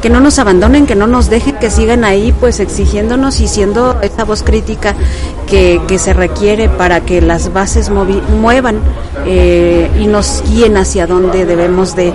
que 0.07 0.13
no 0.13 0.21
nos 0.21 0.39
abandonen, 0.39 0.87
que 0.87 0.95
no 0.95 1.05
nos 1.05 1.29
dejen, 1.29 1.57
que 1.57 1.69
sigan 1.69 2.05
ahí 2.05 2.33
pues 2.39 2.61
exigiéndonos 2.61 3.41
y 3.41 3.49
siendo 3.49 3.99
esa 4.01 4.23
voz 4.23 4.41
crítica 4.41 4.95
que, 5.47 5.81
que 5.85 5.99
se 5.99 6.13
requiere 6.13 6.69
para 6.69 7.01
que 7.01 7.19
las 7.19 7.51
bases 7.51 7.89
muevan 7.89 8.79
eh, 9.25 9.91
y 9.99 10.07
nos 10.07 10.43
guíen 10.49 10.77
hacia 10.77 11.07
donde 11.07 11.45
debemos 11.45 11.93
de, 11.97 12.13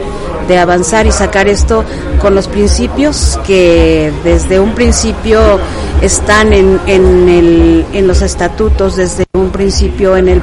de, 0.48 0.58
avanzar 0.58 1.06
y 1.06 1.12
sacar 1.12 1.48
esto 1.48 1.84
con 2.18 2.34
los 2.34 2.48
principios 2.48 3.38
que 3.46 4.10
desde 4.24 4.58
un 4.58 4.74
principio 4.74 5.60
están 6.00 6.54
en, 6.54 6.80
en, 6.86 7.28
el, 7.28 7.84
en 7.92 8.06
los 8.08 8.22
estatutos, 8.22 8.96
desde 8.96 9.26
un 9.34 9.50
principio 9.50 10.16
en 10.16 10.28
el 10.28 10.40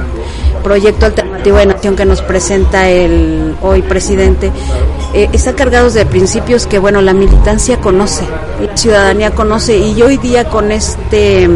proyecto 0.62 1.06
alternativo 1.06 1.58
de 1.58 1.66
nación 1.66 1.96
que 1.96 2.04
nos 2.04 2.22
presenta 2.22 2.88
el 2.88 3.56
hoy 3.62 3.82
presidente 3.82 4.50
eh, 5.14 5.28
está 5.32 5.54
cargados 5.54 5.94
de 5.94 6.06
principios 6.06 6.66
que 6.66 6.78
bueno 6.78 7.00
la 7.02 7.12
militancia 7.12 7.80
conoce 7.80 8.24
la 8.60 8.76
ciudadanía 8.76 9.32
conoce 9.32 9.78
y 9.78 10.00
hoy 10.02 10.16
día 10.16 10.44
con 10.48 10.70
este 10.72 11.48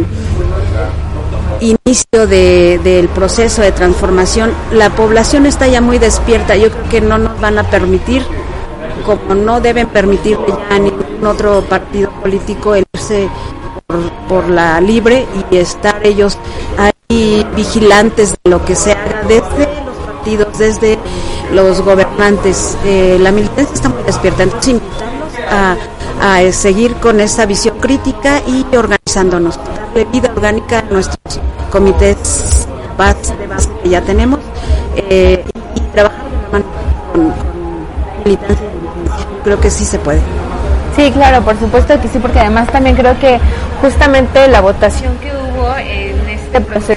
inicio 1.60 2.26
de, 2.26 2.80
del 2.82 3.08
proceso 3.08 3.62
de 3.62 3.72
transformación 3.72 4.52
la 4.72 4.90
población 4.90 5.46
está 5.46 5.66
ya 5.66 5.80
muy 5.80 5.98
despierta. 5.98 6.56
Yo 6.56 6.70
creo 6.70 6.88
que 6.88 7.00
no 7.00 7.18
nos 7.18 7.40
van 7.40 7.58
a 7.58 7.64
permitir 7.64 8.22
como 9.04 9.34
no 9.34 9.60
deben 9.60 9.88
permitir 9.88 10.38
ya 10.48 10.78
ningún 10.78 11.26
otro 11.26 11.62
partido 11.62 12.10
político 12.22 12.74
el 12.74 12.84
irse 12.94 13.28
por, 13.86 14.10
por 14.28 14.48
la 14.48 14.80
libre 14.80 15.26
y 15.50 15.56
estar 15.56 16.00
ellos 16.06 16.38
ahí 16.78 16.90
vigilantes 17.56 18.32
de 18.32 18.50
lo 18.50 18.64
que 18.64 18.74
se 18.74 18.92
haga 18.92 19.22
desde 19.28 19.68
los 19.84 19.96
partidos, 20.06 20.58
desde 20.58 20.98
los 21.52 21.80
gobernantes. 21.80 22.76
Eh, 22.84 23.18
la 23.20 23.30
militancia 23.32 23.74
está 23.74 23.88
muy 23.88 24.02
despierta, 24.04 24.42
entonces 24.42 24.74
invitarlos 24.74 25.32
a, 25.50 25.76
a 26.36 26.52
seguir 26.52 26.94
con 26.96 27.20
esa 27.20 27.46
visión 27.46 27.78
crítica 27.78 28.40
y 28.46 28.64
organizándonos, 28.76 29.58
darle 29.58 30.04
vida 30.06 30.30
orgánica 30.34 30.84
nuestros 30.90 31.40
comités 31.70 32.66
base, 32.96 33.34
que 33.82 33.88
ya 33.88 34.00
tenemos 34.00 34.38
eh, 34.96 35.44
y, 35.74 35.80
y 35.80 35.82
trabajar 35.92 36.24
de 36.24 36.36
la 36.42 36.48
mano 36.52 36.64
con, 37.12 37.22
con 37.24 38.24
militancia. 38.24 38.66
Creo 39.42 39.60
que 39.60 39.70
sí 39.70 39.84
se 39.84 39.98
puede. 39.98 40.20
Sí, 40.96 41.10
claro, 41.10 41.44
por 41.44 41.58
supuesto 41.58 42.00
que 42.00 42.08
sí, 42.08 42.18
porque 42.20 42.38
además 42.38 42.68
también 42.70 42.94
creo 42.94 43.18
que 43.18 43.40
justamente 43.82 44.46
la 44.46 44.60
votación 44.60 45.16
que 45.18 45.32
hubo 45.32 45.76
en 45.76 46.28
este 46.28 46.60
proceso 46.60 46.93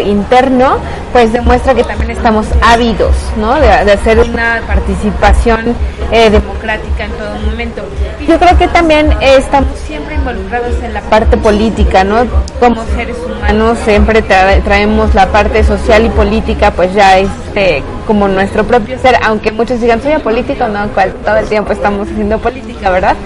interno, 0.00 0.78
pues 1.12 1.32
demuestra 1.32 1.74
que 1.74 1.84
también 1.84 2.10
estamos 2.10 2.46
ávidos, 2.62 3.14
¿no? 3.36 3.54
De, 3.60 3.68
hacer 3.70 4.18
una 4.20 4.62
participación 4.66 5.74
eh, 6.10 6.30
democrática 6.30 7.04
en 7.04 7.12
todo 7.12 7.34
momento. 7.50 7.82
Yo 8.26 8.38
creo 8.38 8.56
que 8.56 8.68
también 8.68 9.12
eh, 9.20 9.36
estamos 9.38 9.78
siempre 9.78 10.16
involucrados 10.20 10.82
en 10.82 10.94
la 10.94 11.00
parte 11.02 11.36
política, 11.36 12.04
¿no? 12.04 12.26
Como 12.58 12.84
seres 12.94 13.16
humanos 13.24 13.78
siempre 13.84 14.22
tra 14.22 14.60
traemos 14.60 15.14
la 15.14 15.26
parte 15.26 15.64
social 15.64 16.04
y 16.06 16.10
política, 16.10 16.70
pues 16.70 16.92
ya 16.94 17.18
este 17.18 17.82
como 18.06 18.26
nuestro 18.26 18.64
propio 18.64 18.98
ser, 18.98 19.16
aunque 19.22 19.52
muchos 19.52 19.80
digan 19.80 20.02
soy 20.02 20.12
apolítico, 20.12 20.66
no, 20.66 20.88
cual, 20.88 21.12
todo 21.24 21.36
el 21.36 21.46
tiempo 21.46 21.72
estamos 21.72 22.08
haciendo 22.08 22.38
política, 22.38 22.90
¿verdad? 22.90 23.16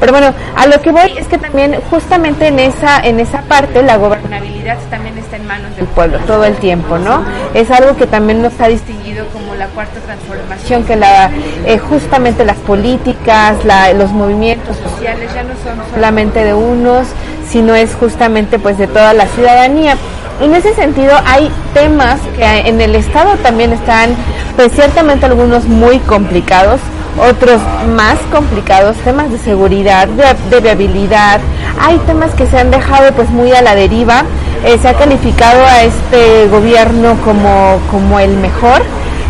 Pero 0.00 0.12
bueno, 0.12 0.34
a 0.56 0.66
lo 0.66 0.80
que 0.82 0.90
voy 0.90 1.12
es 1.16 1.28
que 1.28 1.38
también 1.38 1.78
justamente 1.90 2.48
en 2.48 2.58
esa 2.58 3.00
en 3.00 3.20
esa 3.20 3.42
parte 3.42 3.82
la 3.82 3.96
gobernabilidad 3.98 4.78
también 4.90 5.16
está 5.18 5.36
en 5.36 5.46
manos 5.46 5.76
del 5.76 5.86
pueblo 5.86 6.18
todo 6.26 6.44
el 6.44 6.56
tiempo, 6.56 6.98
¿no? 6.98 7.24
Es 7.54 7.70
algo 7.70 7.96
que 7.96 8.06
también 8.06 8.42
nos 8.42 8.58
ha 8.60 8.68
distinguido 8.68 9.26
como 9.28 9.54
la 9.54 9.66
cuarta 9.68 10.00
transformación, 10.00 10.84
que 10.84 10.96
la 10.96 11.30
eh, 11.66 11.78
justamente 11.78 12.44
las 12.44 12.56
políticas, 12.58 13.58
los 13.94 14.10
movimientos 14.10 14.76
sociales 14.76 15.30
ya 15.34 15.42
no 15.42 15.54
son 15.62 15.82
solamente 15.92 16.41
de 16.44 16.54
unos, 16.54 17.06
sino 17.48 17.74
es 17.74 17.94
justamente 17.94 18.58
pues 18.58 18.78
de 18.78 18.86
toda 18.86 19.12
la 19.12 19.26
ciudadanía. 19.26 19.96
En 20.40 20.54
ese 20.54 20.74
sentido 20.74 21.12
hay 21.24 21.50
temas 21.74 22.18
que 22.36 22.44
en 22.44 22.80
el 22.80 22.94
Estado 22.94 23.36
también 23.42 23.72
están, 23.72 24.10
pues 24.56 24.72
ciertamente 24.72 25.26
algunos 25.26 25.64
muy 25.66 25.98
complicados, 26.00 26.80
otros 27.18 27.60
más 27.94 28.18
complicados, 28.32 28.96
temas 28.98 29.30
de 29.30 29.38
seguridad, 29.38 30.08
de, 30.08 30.60
viabilidad. 30.60 31.40
Hay 31.80 31.98
temas 32.06 32.32
que 32.32 32.46
se 32.46 32.58
han 32.58 32.70
dejado 32.70 33.12
pues 33.12 33.28
muy 33.30 33.52
a 33.52 33.62
la 33.62 33.74
deriva. 33.74 34.24
Eh, 34.64 34.78
se 34.80 34.88
ha 34.88 34.94
calificado 34.94 35.64
a 35.64 35.82
este 35.82 36.48
gobierno 36.48 37.16
como, 37.24 37.78
como 37.90 38.18
el 38.18 38.36
mejor. 38.36 38.82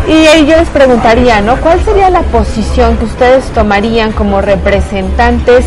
Y 0.05 0.45
yo 0.45 0.57
les 0.57 0.67
preguntaría, 0.69 1.39
¿no? 1.39 1.55
¿Cuál 1.61 1.79
sería 1.85 2.09
la 2.09 2.23
posición 2.23 2.97
que 2.97 3.05
ustedes 3.05 3.45
tomarían 3.51 4.11
como 4.11 4.41
representantes, 4.41 5.65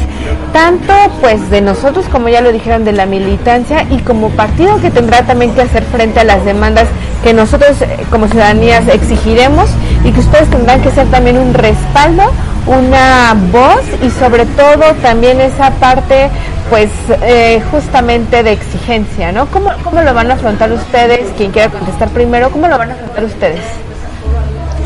tanto 0.53 0.93
pues 1.23 1.49
de 1.51 1.63
nosotros, 1.63 2.05
como 2.13 2.29
ya 2.29 2.43
lo 2.43 2.53
dijeron, 2.53 2.85
de 2.85 2.93
la 2.93 3.07
militancia, 3.07 3.87
y 3.91 3.99
como 3.99 4.29
partido 4.31 4.79
que 4.81 4.91
tendrá 4.91 5.23
también 5.23 5.55
que 5.55 5.63
hacer 5.63 5.85
frente 5.85 6.21
a 6.21 6.25
las 6.25 6.45
demandas 6.45 6.87
que 7.23 7.33
nosotros 7.33 7.79
como 8.11 8.29
ciudadanías 8.29 8.87
exigiremos 8.89 9.71
y 10.05 10.13
que 10.13 10.21
ustedes 10.21 10.51
tendrán 10.51 10.83
que 10.83 10.91
ser 10.91 11.07
también 11.07 11.39
un 11.39 11.55
respaldo, 11.55 12.25
una 12.67 13.35
voz 13.51 13.83
y 14.03 14.11
sobre 14.11 14.45
todo 14.45 14.93
también 15.03 15.41
esa 15.41 15.71
parte 15.71 16.29
pues 16.69 16.91
eh, 17.23 17.63
justamente 17.71 18.43
de 18.43 18.53
exigencia, 18.53 19.33
¿no? 19.33 19.47
¿Cómo, 19.47 19.71
¿Cómo 19.83 20.03
lo 20.03 20.13
van 20.13 20.31
a 20.31 20.35
afrontar 20.35 20.71
ustedes? 20.73 21.31
Quien 21.37 21.53
quiera 21.53 21.71
contestar 21.71 22.11
primero, 22.11 22.51
¿cómo 22.51 22.69
lo 22.69 22.77
van 22.77 22.91
a 22.91 22.95
afrontar 22.95 23.25
ustedes? 23.25 23.86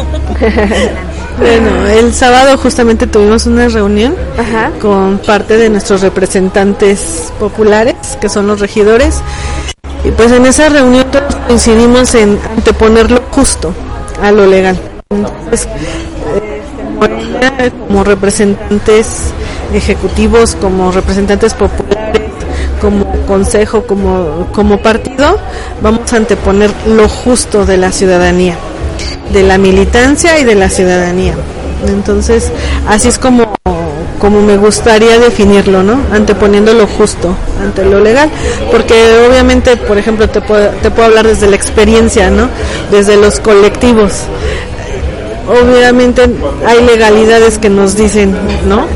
bueno, 1.38 1.86
el 1.86 2.12
sábado 2.12 2.56
justamente 2.58 3.06
tuvimos 3.06 3.46
una 3.46 3.68
reunión 3.68 4.14
Ajá. 4.38 4.70
con 4.80 5.18
parte 5.18 5.56
de 5.56 5.70
nuestros 5.70 6.02
representantes 6.02 7.32
populares, 7.38 7.96
que 8.20 8.28
son 8.28 8.46
los 8.46 8.60
regidores, 8.60 9.20
y 10.04 10.10
pues 10.10 10.32
en 10.32 10.46
esa 10.46 10.68
reunión 10.68 11.06
todos 11.10 11.34
coincidimos 11.46 12.14
en 12.14 12.38
anteponer 12.56 13.10
lo 13.10 13.20
justo 13.30 13.72
a 14.22 14.30
lo 14.32 14.46
legal. 14.46 14.78
Entonces, 15.10 15.68
eh, 16.36 17.70
como 17.86 18.04
representantes 18.04 19.32
ejecutivos, 19.74 20.56
como 20.56 20.92
representantes 20.92 21.54
populares, 21.54 22.22
como 22.80 23.06
consejo, 23.26 23.86
como, 23.86 24.48
como 24.52 24.78
partido, 24.78 25.38
vamos 25.82 26.12
a 26.12 26.16
anteponer 26.16 26.70
lo 26.86 27.08
justo 27.08 27.66
de 27.66 27.76
la 27.76 27.92
ciudadanía 27.92 28.56
de 29.32 29.42
la 29.42 29.58
militancia 29.58 30.38
y 30.38 30.44
de 30.44 30.54
la 30.54 30.68
ciudadanía. 30.68 31.34
Entonces, 31.86 32.50
así 32.86 33.08
es 33.08 33.18
como 33.18 33.54
como 34.20 34.42
me 34.42 34.58
gustaría 34.58 35.18
definirlo, 35.18 35.82
¿no? 35.82 35.98
Anteponiendo 36.12 36.74
lo 36.74 36.86
justo 36.86 37.34
ante 37.60 37.84
lo 37.86 38.00
legal, 38.00 38.30
porque 38.70 38.94
obviamente, 39.26 39.78
por 39.78 39.96
ejemplo, 39.96 40.28
te 40.28 40.42
puedo, 40.42 40.68
te 40.82 40.90
puedo 40.90 41.08
hablar 41.08 41.26
desde 41.26 41.48
la 41.48 41.56
experiencia, 41.56 42.30
¿no? 42.30 42.48
Desde 42.90 43.16
los 43.16 43.40
colectivos. 43.40 44.24
Obviamente 45.48 46.22
hay 46.66 46.84
legalidades 46.84 47.58
que 47.58 47.70
nos 47.70 47.96
dicen, 47.96 48.36
¿no? 48.68 48.86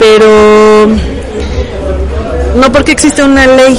Pero 0.00 0.88
no 2.56 2.72
porque 2.72 2.92
existe 2.92 3.22
una 3.22 3.46
ley 3.46 3.78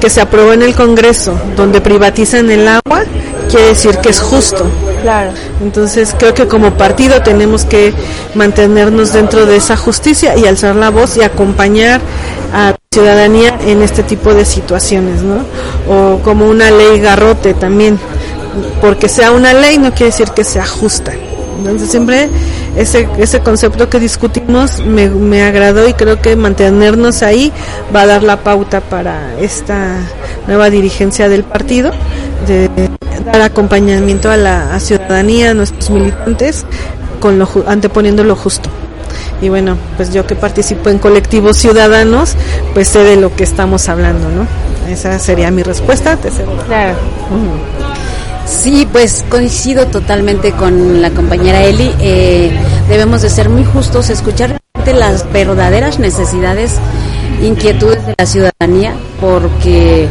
que 0.00 0.08
se 0.10 0.20
aprobó 0.20 0.54
en 0.54 0.62
el 0.62 0.74
Congreso 0.74 1.38
donde 1.56 1.80
privatizan 1.80 2.50
el 2.50 2.66
agua, 2.66 3.04
quiere 3.50 3.66
decir 3.66 3.98
que 3.98 4.08
es 4.08 4.20
justo. 4.20 4.66
Claro. 5.02 5.32
Entonces 5.60 6.14
creo 6.18 6.34
que 6.34 6.46
como 6.46 6.72
partido 6.74 7.22
tenemos 7.22 7.64
que 7.64 7.92
mantenernos 8.34 9.12
dentro 9.12 9.46
de 9.46 9.56
esa 9.56 9.76
justicia 9.76 10.36
y 10.36 10.46
alzar 10.46 10.76
la 10.76 10.90
voz 10.90 11.16
y 11.16 11.22
acompañar 11.22 12.00
a 12.52 12.70
la 12.70 12.76
ciudadanía 12.92 13.58
en 13.66 13.82
este 13.82 14.02
tipo 14.02 14.34
de 14.34 14.44
situaciones, 14.44 15.22
¿no? 15.22 15.44
O 15.88 16.18
como 16.22 16.46
una 16.46 16.70
ley 16.70 17.00
garrote 17.00 17.54
también, 17.54 17.98
porque 18.80 19.08
sea 19.08 19.32
una 19.32 19.52
ley 19.52 19.78
no 19.78 19.90
quiere 19.90 20.06
decir 20.06 20.28
que 20.30 20.44
sea 20.44 20.66
justa. 20.66 21.12
Entonces 21.58 21.90
siempre 21.90 22.28
ese, 22.76 23.08
ese 23.18 23.40
concepto 23.40 23.88
que 23.88 24.00
discutimos 24.00 24.80
me, 24.84 25.08
me 25.08 25.42
agradó 25.42 25.88
y 25.88 25.94
creo 25.94 26.20
que 26.20 26.34
mantenernos 26.34 27.22
ahí 27.22 27.52
va 27.94 28.02
a 28.02 28.06
dar 28.06 28.22
la 28.22 28.38
pauta 28.38 28.80
para 28.80 29.38
esta 29.38 29.98
nueva 30.46 30.70
dirigencia 30.70 31.28
del 31.28 31.44
partido 31.44 31.92
de 32.46 32.70
dar 33.24 33.42
acompañamiento 33.42 34.30
a 34.30 34.36
la 34.36 34.74
a 34.74 34.80
ciudadanía, 34.80 35.50
a 35.50 35.54
nuestros 35.54 35.90
militantes, 35.90 36.64
con 37.20 37.38
lo, 37.38 37.48
anteponiendo 37.66 38.24
lo 38.24 38.36
justo. 38.36 38.68
Y 39.40 39.48
bueno, 39.48 39.76
pues 39.96 40.12
yo 40.12 40.26
que 40.26 40.36
participo 40.36 40.88
en 40.88 40.98
colectivos 40.98 41.56
ciudadanos, 41.56 42.34
pues 42.74 42.88
sé 42.88 43.00
de 43.00 43.16
lo 43.16 43.34
que 43.34 43.44
estamos 43.44 43.88
hablando, 43.88 44.28
¿no? 44.28 44.46
Esa 44.90 45.18
sería 45.18 45.50
mi 45.50 45.62
respuesta. 45.62 46.16
Te. 46.16 46.30
Claro. 46.30 46.96
Uh 47.30 47.34
-huh. 47.34 47.82
Sí, 48.46 48.86
pues 48.90 49.24
coincido 49.28 49.86
totalmente 49.86 50.52
con 50.52 51.00
la 51.00 51.10
compañera 51.10 51.62
Eli. 51.62 51.92
Eh, 52.00 52.52
debemos 52.88 53.22
de 53.22 53.30
ser 53.30 53.48
muy 53.48 53.64
justos, 53.64 54.10
escuchar 54.10 54.58
las 54.94 55.30
verdaderas 55.32 55.98
necesidades, 55.98 56.72
inquietudes 57.42 58.04
de 58.06 58.14
la 58.18 58.26
ciudadanía, 58.26 58.94
porque 59.20 60.08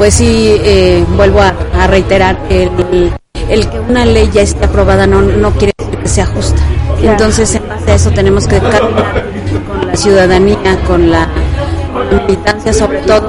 pues 0.00 0.14
sí, 0.14 0.56
eh, 0.64 1.04
vuelvo 1.14 1.42
a, 1.42 1.54
a 1.78 1.86
reiterar, 1.86 2.38
el, 2.48 3.12
el, 3.50 3.68
que 3.68 3.80
una 3.80 4.06
ley 4.06 4.30
ya 4.32 4.40
esté 4.40 4.64
aprobada 4.64 5.06
no, 5.06 5.20
no 5.20 5.50
quiere 5.50 5.74
decir 5.76 5.98
que 5.98 6.08
sea 6.08 6.24
justa. 6.24 6.58
Entonces, 7.02 7.54
en 7.54 7.68
base 7.68 7.90
a 7.90 7.94
eso 7.96 8.10
tenemos 8.10 8.46
que 8.46 8.60
caminar 8.60 9.26
con 9.68 9.86
la 9.86 9.94
ciudadanía, 9.94 10.78
con 10.86 11.10
la 11.10 11.28
militancia 12.12 12.72
sobre 12.72 13.00
todo, 13.00 13.28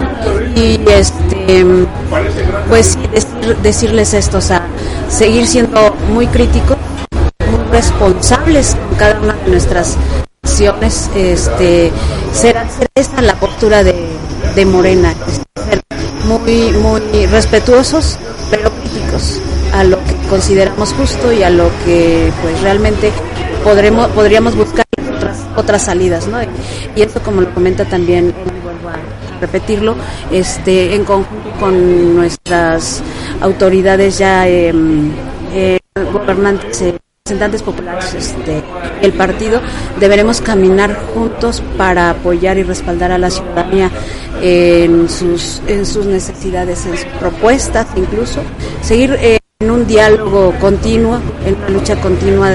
y 0.56 0.80
este 0.88 1.66
pues 2.70 2.98
decir, 3.12 3.58
decirles 3.58 4.14
esto, 4.14 4.38
o 4.38 4.42
sea, 4.42 4.66
seguir 5.10 5.48
siendo 5.48 5.94
muy 6.14 6.26
críticos, 6.28 6.78
muy 7.52 7.70
responsables 7.70 8.78
con 8.88 8.98
cada 8.98 9.20
una 9.20 9.34
de 9.34 9.52
nuestras 9.52 9.98
acciones, 10.42 11.10
este, 11.18 11.92
será, 12.32 12.66
será 12.70 12.88
esta 12.96 13.22
la 13.22 13.36
postura 13.36 13.84
de, 13.84 14.08
de 14.56 14.66
Morena, 14.66 15.14
ser 15.70 15.82
muy, 16.40 16.72
muy 16.72 17.26
respetuosos, 17.28 18.18
pero 18.50 18.72
críticos 18.72 19.40
a 19.74 19.84
lo 19.84 19.98
que 20.04 20.16
consideramos 20.30 20.94
justo 20.94 21.32
y 21.32 21.44
a 21.44 21.50
lo 21.50 21.70
que 21.86 22.32
pues 22.42 22.62
realmente 22.62 23.12
podremos, 23.64 24.08
podríamos 24.10 24.56
buscar 24.56 24.86
otras, 25.16 25.46
otras 25.56 25.84
salidas, 25.84 26.28
¿no? 26.28 26.40
Y 26.96 27.02
esto 27.02 27.22
como 27.22 27.42
lo 27.42 27.54
comenta 27.54 27.86
también, 27.86 28.34
vuelvo 28.64 28.90
a 28.90 29.40
repetirlo, 29.40 29.96
este, 30.32 30.96
en 30.96 31.04
conjunto 31.04 31.52
con 31.60 32.16
nuestras 32.16 33.02
autoridades 33.42 34.18
ya 34.18 34.48
eh, 34.48 34.74
eh, 35.54 35.80
gobernantes 36.14 36.82
eh, 36.82 36.98
representantes 37.32 37.62
populares 37.62 38.14
este, 38.16 38.64
el 39.02 39.14
partido 39.14 39.62
deberemos 40.00 40.42
caminar 40.42 40.96
juntos 41.14 41.62
para 41.78 42.10
apoyar 42.10 42.58
y 42.58 42.64
respaldar 42.64 43.12
a 43.12 43.20
la 43.20 43.30
ciudadanía 43.30 43.92
en 44.42 45.08
sus 45.08 45.62
en 45.68 45.86
sus 45.86 46.08
necesidades 46.08 46.86
en 46.88 46.98
sus 46.98 47.06
propuestas 47.20 47.88
incluso 47.96 48.42
seguir 48.82 49.16
eh, 49.22 49.38
en 49.60 49.70
un 49.70 49.86
diálogo 49.86 50.54
continuo 50.60 51.20
en 51.46 51.56
una 51.56 51.70
lucha 51.70 51.96
continua 52.02 52.50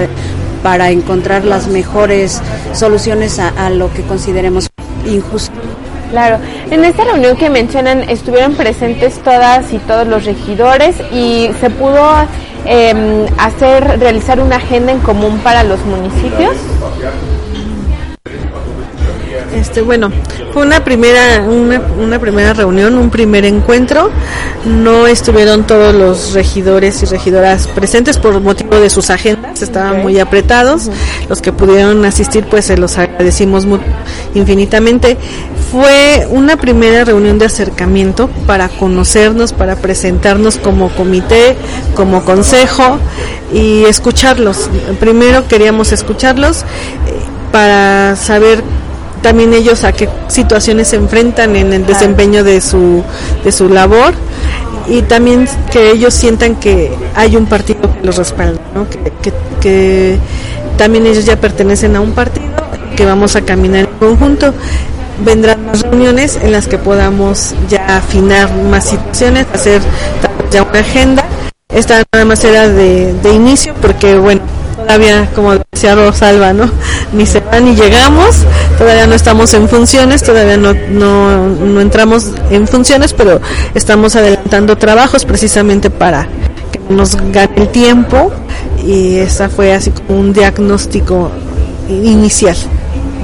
para 0.64 0.90
encontrar 0.90 1.44
las 1.44 1.68
mejores 1.68 2.42
soluciones 2.74 3.38
a, 3.38 3.48
a 3.50 3.70
lo 3.70 3.92
que 3.92 4.02
consideremos 4.02 4.68
injusto 5.06 5.65
Claro, 6.10 6.38
en 6.70 6.84
esta 6.84 7.04
reunión 7.04 7.36
que 7.36 7.50
mencionan 7.50 8.08
estuvieron 8.08 8.54
presentes 8.54 9.18
todas 9.22 9.72
y 9.72 9.78
todos 9.78 10.06
los 10.06 10.24
regidores 10.24 10.96
y 11.12 11.50
se 11.60 11.70
pudo 11.70 12.04
eh, 12.64 13.26
hacer, 13.38 13.98
realizar 13.98 14.40
una 14.40 14.56
agenda 14.56 14.92
en 14.92 15.00
común 15.00 15.38
para 15.38 15.62
los 15.62 15.84
municipios. 15.84 16.56
Este, 19.56 19.80
bueno, 19.80 20.10
fue 20.52 20.62
una 20.62 20.84
primera, 20.84 21.40
una, 21.40 21.80
una, 21.98 22.18
primera 22.18 22.52
reunión, 22.52 22.94
un 22.96 23.08
primer 23.08 23.46
encuentro. 23.46 24.10
No 24.66 25.06
estuvieron 25.06 25.66
todos 25.66 25.94
los 25.94 26.34
regidores 26.34 27.02
y 27.02 27.06
regidoras 27.06 27.66
presentes 27.66 28.18
por 28.18 28.38
motivo 28.40 28.78
de 28.78 28.90
sus 28.90 29.08
agendas, 29.08 29.62
estaban 29.62 29.92
okay. 29.92 30.02
muy 30.02 30.18
apretados. 30.20 30.86
Uh 30.86 30.90
-huh. 30.90 31.28
Los 31.30 31.40
que 31.40 31.52
pudieron 31.52 32.04
asistir, 32.04 32.44
pues 32.44 32.66
se 32.66 32.76
los 32.76 32.98
agradecimos 32.98 33.64
muy, 33.64 33.80
infinitamente. 34.34 35.16
Fue 35.72 36.28
una 36.30 36.56
primera 36.56 37.04
reunión 37.04 37.38
de 37.38 37.46
acercamiento 37.46 38.28
para 38.46 38.68
conocernos, 38.68 39.52
para 39.52 39.76
presentarnos 39.76 40.58
como 40.58 40.90
comité, 40.90 41.56
como 41.94 42.24
consejo 42.24 42.98
y 43.52 43.84
escucharlos. 43.84 44.68
Primero 45.00 45.48
queríamos 45.48 45.92
escucharlos 45.92 46.64
para 47.56 48.16
saber 48.16 48.62
también 49.26 49.52
ellos 49.54 49.82
a 49.82 49.90
qué 49.90 50.08
situaciones 50.28 50.86
se 50.86 50.94
enfrentan 50.94 51.56
en 51.56 51.72
el 51.72 51.84
desempeño 51.84 52.44
de 52.44 52.60
su 52.60 53.02
de 53.42 53.50
su 53.50 53.68
labor 53.68 54.14
y 54.86 55.02
también 55.02 55.48
que 55.72 55.90
ellos 55.90 56.14
sientan 56.14 56.54
que 56.54 56.92
hay 57.16 57.34
un 57.34 57.46
partido 57.46 57.92
que 57.92 58.06
los 58.06 58.18
respalda, 58.18 58.60
¿no? 58.72 58.88
que, 58.88 59.00
que, 59.20 59.32
que 59.60 60.18
también 60.78 61.06
ellos 61.06 61.24
ya 61.24 61.40
pertenecen 61.40 61.96
a 61.96 62.00
un 62.00 62.12
partido, 62.12 62.46
que 62.94 63.04
vamos 63.04 63.34
a 63.34 63.40
caminar 63.40 63.80
en 63.86 63.98
conjunto. 63.98 64.54
Vendrán 65.24 65.66
más 65.66 65.82
reuniones 65.82 66.38
en 66.40 66.52
las 66.52 66.68
que 66.68 66.78
podamos 66.78 67.56
ya 67.68 67.96
afinar 67.96 68.54
más 68.70 68.84
situaciones, 68.84 69.48
hacer 69.52 69.82
ya 70.52 70.62
una 70.62 70.78
agenda. 70.78 71.24
Esta 71.68 72.04
nada 72.12 72.24
más 72.24 72.44
era 72.44 72.68
de, 72.68 73.12
de 73.12 73.32
inicio 73.32 73.74
porque, 73.82 74.16
bueno, 74.18 74.42
todavía, 74.76 75.28
como 75.34 75.54
decía 75.72 75.96
Rosalba, 75.96 76.52
¿no? 76.52 76.70
Ni 77.12 77.24
se 77.24 77.40
va 77.40 77.60
ni 77.60 77.74
llegamos, 77.74 78.44
todavía 78.78 79.06
no 79.06 79.14
estamos 79.14 79.54
en 79.54 79.68
funciones, 79.68 80.22
todavía 80.22 80.56
no, 80.56 80.74
no, 80.74 81.46
no 81.48 81.80
entramos 81.80 82.32
en 82.50 82.66
funciones, 82.66 83.12
pero 83.12 83.40
estamos 83.74 84.16
adelantando 84.16 84.76
trabajos 84.76 85.24
precisamente 85.24 85.88
para 85.88 86.28
que 86.72 86.80
nos 86.92 87.16
gane 87.32 87.52
el 87.56 87.68
tiempo 87.68 88.32
y 88.84 89.18
esa 89.18 89.48
fue 89.48 89.72
así 89.72 89.90
como 89.90 90.18
un 90.18 90.32
diagnóstico 90.32 91.30
inicial. 91.88 92.56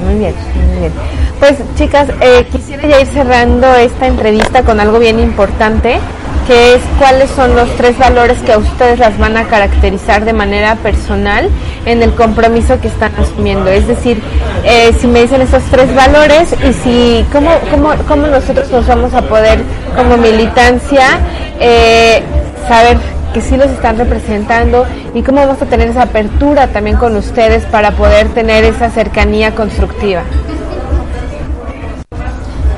Muy 0.05 0.19
bien, 0.19 0.33
muy 0.69 0.79
bien. 0.79 0.91
Pues 1.39 1.55
chicas, 1.77 2.07
eh, 2.21 2.47
quisiera 2.51 2.87
ya 2.87 3.01
ir 3.01 3.07
cerrando 3.07 3.73
esta 3.75 4.07
entrevista 4.07 4.63
con 4.63 4.79
algo 4.79 4.99
bien 4.99 5.19
importante 5.19 5.99
que 6.47 6.75
es 6.75 6.81
cuáles 6.99 7.29
son 7.31 7.55
los 7.55 7.69
tres 7.77 7.97
valores 7.97 8.37
que 8.39 8.53
a 8.53 8.57
ustedes 8.57 8.99
las 8.99 9.17
van 9.17 9.37
a 9.37 9.45
caracterizar 9.45 10.25
de 10.25 10.33
manera 10.33 10.75
personal 10.75 11.49
en 11.85 12.01
el 12.01 12.13
compromiso 12.13 12.79
que 12.81 12.87
están 12.87 13.13
asumiendo. 13.17 13.69
Es 13.69 13.87
decir, 13.87 14.21
eh, 14.63 14.93
si 14.99 15.07
me 15.07 15.21
dicen 15.21 15.41
esos 15.41 15.63
tres 15.71 15.93
valores 15.95 16.55
y 16.67 16.73
si 16.73 17.25
cómo, 17.31 17.51
cómo, 17.71 17.89
cómo 18.07 18.27
nosotros 18.27 18.69
nos 18.71 18.87
vamos 18.87 19.13
a 19.13 19.21
poder 19.21 19.61
como 19.95 20.17
militancia 20.17 21.19
eh, 21.59 22.21
saber 22.67 22.97
que 23.33 23.41
sí 23.41 23.57
los 23.57 23.67
están 23.67 23.97
representando 23.97 24.85
y 25.13 25.23
cómo 25.23 25.39
vamos 25.39 25.61
a 25.61 25.65
tener 25.65 25.89
esa 25.89 26.03
apertura 26.03 26.67
también 26.67 26.97
con 26.97 27.15
ustedes 27.15 27.65
para 27.65 27.91
poder 27.91 28.29
tener 28.29 28.63
esa 28.63 28.89
cercanía 28.89 29.55
constructiva. 29.55 30.23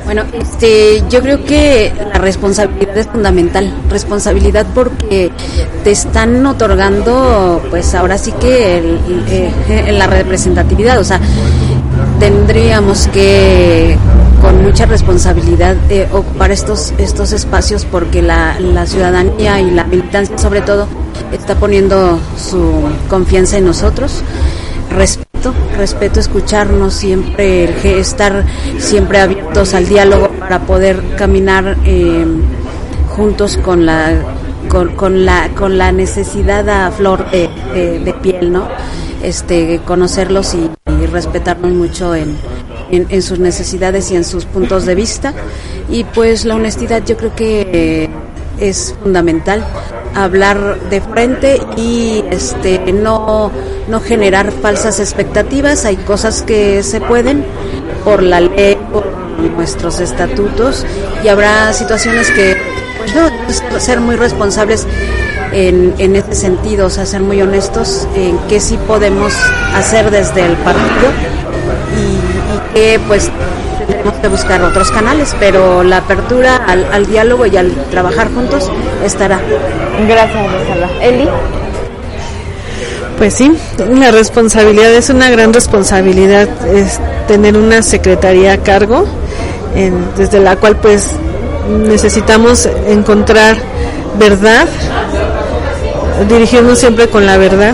Bueno, 0.06 0.24
este, 0.34 1.04
yo 1.10 1.22
creo 1.22 1.44
que 1.44 1.92
la 2.14 2.20
responsabilidad 2.20 2.96
es 2.96 3.08
fundamental. 3.08 3.74
Responsabilidad 3.90 4.68
porque 4.76 5.32
te 5.84 5.92
están 5.92 6.46
otorgando, 6.46 7.62
pues 7.72 7.96
ahora 7.96 8.20
sí 8.20 8.32
que 8.34 8.78
el, 8.78 9.00
eh, 9.28 9.92
la 9.92 10.06
representatividad. 10.06 11.00
O 11.00 11.04
sea, 11.04 11.20
tendríamos 12.20 13.08
que 13.08 13.98
con 14.42 14.62
mucha 14.64 14.86
responsabilidad 14.86 15.76
eh, 15.90 16.08
ocupar 16.12 16.52
estos 16.52 16.94
estos 17.00 17.32
espacios 17.32 17.86
porque 17.86 18.22
la, 18.22 18.60
la 18.60 18.86
ciudadanía 18.86 19.60
y 19.60 19.72
la 19.72 19.86
militancia 19.86 20.38
sobre 20.38 20.62
todo 20.62 20.88
está 21.32 21.56
poniendo 21.56 22.20
su 22.38 22.74
confianza 23.10 23.58
en 23.58 23.66
nosotros 23.66 24.22
respeto, 25.78 26.20
escucharnos 26.20 26.94
siempre, 26.94 28.00
estar 28.00 28.46
siempre 28.80 29.20
abiertos 29.20 29.74
al 29.74 29.88
diálogo 29.88 30.30
para 30.40 30.62
poder 30.62 31.02
caminar 31.18 31.78
eh, 31.86 32.26
juntos 33.10 33.58
con 33.58 33.86
la 33.86 34.14
con, 34.70 35.26
la 35.26 35.50
con 35.50 35.78
la 35.78 35.92
necesidad 35.92 36.68
a 36.68 36.92
flor 36.92 37.30
de, 37.32 38.16
piel, 38.22 38.52
¿no? 38.52 38.68
Este 39.24 39.80
conocerlos 39.86 40.54
y, 40.54 40.70
y 41.02 41.06
respetarnos 41.06 41.72
mucho 41.72 42.14
en, 42.14 42.36
en, 42.92 43.22
sus 43.22 43.40
necesidades 43.40 44.12
y 44.12 44.16
en 44.16 44.24
sus 44.24 44.46
puntos 44.46 44.86
de 44.86 44.96
vista 44.96 45.34
y 45.90 46.04
pues 46.04 46.46
la 46.46 46.56
honestidad 46.56 47.04
yo 47.06 47.18
creo 47.18 47.36
que 47.36 48.10
es 48.60 48.96
fundamental 49.02 49.66
hablar 50.16 50.80
de 50.90 51.02
frente 51.02 51.62
y 51.76 52.24
este 52.32 52.80
no 52.94 53.52
no 53.88 54.00
generar 54.00 54.52
falsas 54.52 55.00
expectativas. 55.00 55.86
Hay 55.86 55.98
cosas 55.98 56.42
que 56.42 56.84
se 56.84 57.02
pueden 57.02 57.46
por 58.04 58.24
la 58.24 58.40
ley 58.40 58.78
por 58.92 59.06
nuestros 59.56 60.00
estatutos 60.00 60.86
y 61.24 61.28
habrá 61.28 61.74
situaciones 61.74 62.32
que 62.32 62.56
pues 63.46 63.84
ser 63.84 64.00
muy 64.00 64.16
responsables 64.16 64.88
en, 65.52 65.94
en 66.00 66.16
ese 66.16 66.36
sentido 66.36 66.88
o 66.88 66.90
sea 66.90 67.06
ser 67.06 67.22
muy 67.22 67.42
honestos 67.42 68.08
en 68.16 68.38
qué 68.50 68.60
sí 68.60 68.78
podemos 68.88 69.34
hacer 69.74 70.10
desde 70.12 70.46
el 70.46 70.54
partido 70.58 71.12
y, 71.96 72.02
y 72.56 72.74
que 72.74 73.00
pues 73.08 73.30
tenemos 73.88 74.14
que 74.16 74.28
buscar 74.28 74.62
otros 74.64 74.92
canales, 74.92 75.36
pero 75.40 75.84
la 75.84 75.98
apertura 75.98 76.56
al, 76.56 76.86
al 76.92 77.06
diálogo 77.06 77.46
y 77.46 77.58
al 77.58 77.72
trabajar 77.92 78.30
juntos 78.34 78.72
estará. 79.04 79.40
Gracias, 80.08 80.52
Rosalba. 80.52 80.90
Eli. 81.02 81.28
Pues 83.18 83.34
sí, 83.34 83.52
la 83.78 84.12
responsabilidad 84.12 84.94
es 84.94 85.10
una 85.10 85.30
gran 85.30 85.54
responsabilidad 85.54 86.50
es 86.68 87.00
tener 87.28 87.56
una 87.56 87.82
secretaría 87.82 88.54
a 88.54 88.58
cargo, 88.58 89.06
en, 89.74 89.94
desde 90.18 90.42
la 90.42 90.58
cual 90.58 90.76
pues 90.78 91.08
necesitamos 91.88 92.68
encontrar 92.88 93.56
verdad, 94.20 94.68
dirigirnos 96.28 96.80
siempre 96.80 97.08
con 97.08 97.26
la 97.26 97.38
verdad, 97.38 97.74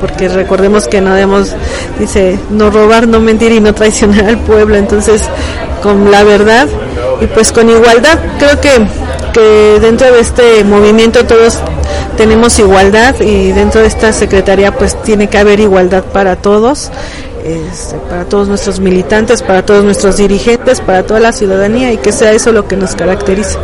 porque 0.00 0.28
recordemos 0.28 0.88
que 0.88 1.00
no 1.00 1.14
debemos, 1.14 1.54
dice, 1.98 2.38
no 2.50 2.70
robar, 2.70 3.08
no 3.08 3.20
mentir 3.20 3.52
y 3.52 3.60
no 3.60 3.74
traicionar 3.74 4.24
al 4.24 4.38
pueblo, 4.38 4.76
entonces 4.76 5.22
con 5.82 6.10
la 6.10 6.24
verdad 6.24 6.68
y 7.20 7.26
pues 7.26 7.52
con 7.52 7.68
igualdad, 7.68 8.18
creo 8.38 8.60
que, 8.60 8.86
que 9.32 9.80
dentro 9.80 10.12
de 10.12 10.20
este 10.20 10.64
movimiento 10.64 11.24
todos 11.24 11.58
tenemos 12.16 12.58
igualdad 12.58 13.20
y 13.20 13.52
dentro 13.52 13.80
de 13.80 13.86
esta 13.86 14.12
secretaría 14.12 14.72
pues 14.72 15.00
tiene 15.02 15.28
que 15.28 15.38
haber 15.38 15.60
igualdad 15.60 16.04
para 16.04 16.36
todos, 16.36 16.90
este, 17.44 17.96
para 18.10 18.24
todos 18.24 18.48
nuestros 18.48 18.80
militantes, 18.80 19.42
para 19.42 19.64
todos 19.64 19.84
nuestros 19.84 20.16
dirigentes, 20.16 20.80
para 20.80 21.04
toda 21.04 21.20
la 21.20 21.32
ciudadanía 21.32 21.92
y 21.92 21.98
que 21.98 22.12
sea 22.12 22.32
eso 22.32 22.52
lo 22.52 22.66
que 22.66 22.76
nos 22.76 22.94
caracteriza. 22.94 23.58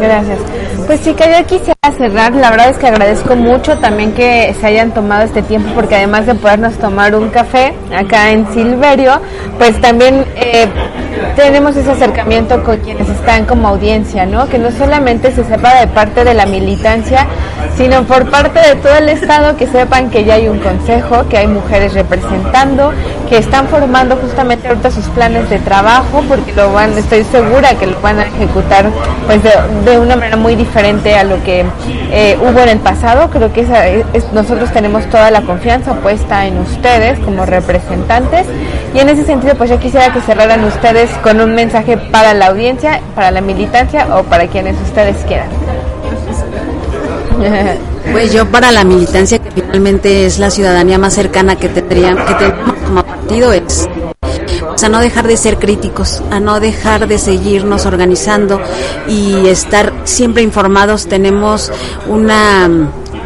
Gracias. 0.00 0.38
Pues 0.86 1.00
que 1.00 1.10
yo 1.12 1.46
quisiera 1.48 1.74
cerrar, 1.98 2.32
la 2.34 2.50
verdad 2.50 2.70
es 2.70 2.78
que 2.78 2.86
agradezco 2.86 3.34
mucho 3.34 3.76
también 3.78 4.12
que 4.12 4.54
se 4.60 4.66
hayan 4.68 4.94
tomado 4.94 5.24
este 5.24 5.42
tiempo 5.42 5.68
porque 5.74 5.96
además 5.96 6.26
de 6.26 6.36
podernos 6.36 6.74
tomar 6.78 7.12
un 7.16 7.28
café 7.30 7.74
acá 7.92 8.30
en 8.30 8.46
Silverio, 8.52 9.20
pues 9.58 9.80
también 9.80 10.24
eh, 10.36 10.68
tenemos 11.34 11.76
ese 11.76 11.90
acercamiento 11.90 12.62
con 12.62 12.78
quienes 12.78 13.08
están 13.08 13.44
como 13.44 13.68
audiencia, 13.68 14.26
¿no? 14.26 14.48
Que 14.48 14.58
no 14.58 14.70
solamente 14.70 15.32
se 15.32 15.44
sepa 15.44 15.74
de 15.80 15.86
parte 15.86 16.24
de 16.24 16.34
la 16.34 16.46
militancia, 16.46 17.26
sino 17.76 18.04
por 18.04 18.30
parte 18.30 18.60
de 18.60 18.76
todo 18.76 18.96
el 18.96 19.08
Estado 19.08 19.56
que 19.56 19.66
sepan 19.66 20.10
que 20.10 20.24
ya 20.24 20.34
hay 20.34 20.48
un 20.48 20.58
consejo, 20.58 21.28
que 21.28 21.38
hay 21.38 21.46
mujeres 21.46 21.94
representando, 21.94 22.92
que 23.28 23.38
están 23.38 23.68
formando 23.68 24.16
justamente 24.16 24.68
ahorita 24.68 24.90
sus 24.90 25.06
planes 25.06 25.48
de 25.50 25.58
trabajo, 25.58 26.22
porque 26.28 26.52
lo 26.52 26.72
van, 26.72 26.96
estoy 26.96 27.24
segura 27.24 27.74
que 27.74 27.86
lo 27.86 28.00
van 28.00 28.18
a 28.18 28.24
ejecutar 28.24 28.86
pues 29.26 29.40
de, 29.42 29.98
una 29.98 30.16
manera 30.16 30.36
muy 30.36 30.54
diferente 30.54 31.14
a 31.16 31.24
lo 31.24 31.42
que 31.42 31.64
eh, 32.12 32.38
hubo 32.40 32.60
en 32.60 32.68
el 32.68 32.78
pasado. 32.78 33.30
Creo 33.30 33.52
que 33.52 33.66
nosotros 34.32 34.70
tenemos 34.72 35.06
toda 35.06 35.30
la 35.30 35.42
confianza 35.42 35.94
puesta 35.94 36.46
en 36.46 36.58
ustedes 36.58 37.18
como 37.20 37.46
representantes 37.46 38.46
y 38.94 38.98
en 39.00 39.08
ese 39.08 39.24
sentido 39.24 39.54
pues 39.56 39.70
yo 39.70 39.78
quisiera 39.78 40.12
que 40.12 40.20
cerraran 40.20 40.64
ustedes 40.64 41.05
con 41.22 41.40
un 41.40 41.54
mensaje 41.54 41.96
para 41.96 42.34
la 42.34 42.46
audiencia, 42.46 43.00
para 43.14 43.30
la 43.30 43.40
militancia 43.40 44.06
o 44.16 44.22
para 44.24 44.46
quienes 44.46 44.80
ustedes 44.82 45.16
quieran. 45.26 45.48
Pues 48.12 48.32
yo 48.32 48.46
para 48.46 48.70
la 48.70 48.84
militancia, 48.84 49.40
que 49.40 49.50
finalmente 49.50 50.26
es 50.26 50.38
la 50.38 50.48
ciudadanía 50.48 50.96
más 50.96 51.12
cercana 51.12 51.56
que, 51.56 51.68
tendría, 51.68 52.14
que 52.14 52.34
tenemos 52.34 52.74
como 52.86 53.02
partido, 53.02 53.52
es 53.52 53.88
a 54.82 54.88
no 54.88 55.00
dejar 55.00 55.26
de 55.26 55.36
ser 55.36 55.58
críticos, 55.58 56.22
a 56.30 56.38
no 56.38 56.60
dejar 56.60 57.08
de 57.08 57.18
seguirnos 57.18 57.86
organizando 57.86 58.60
y 59.08 59.48
estar 59.48 59.92
siempre 60.04 60.42
informados. 60.42 61.06
Tenemos 61.06 61.72
una 62.06 62.70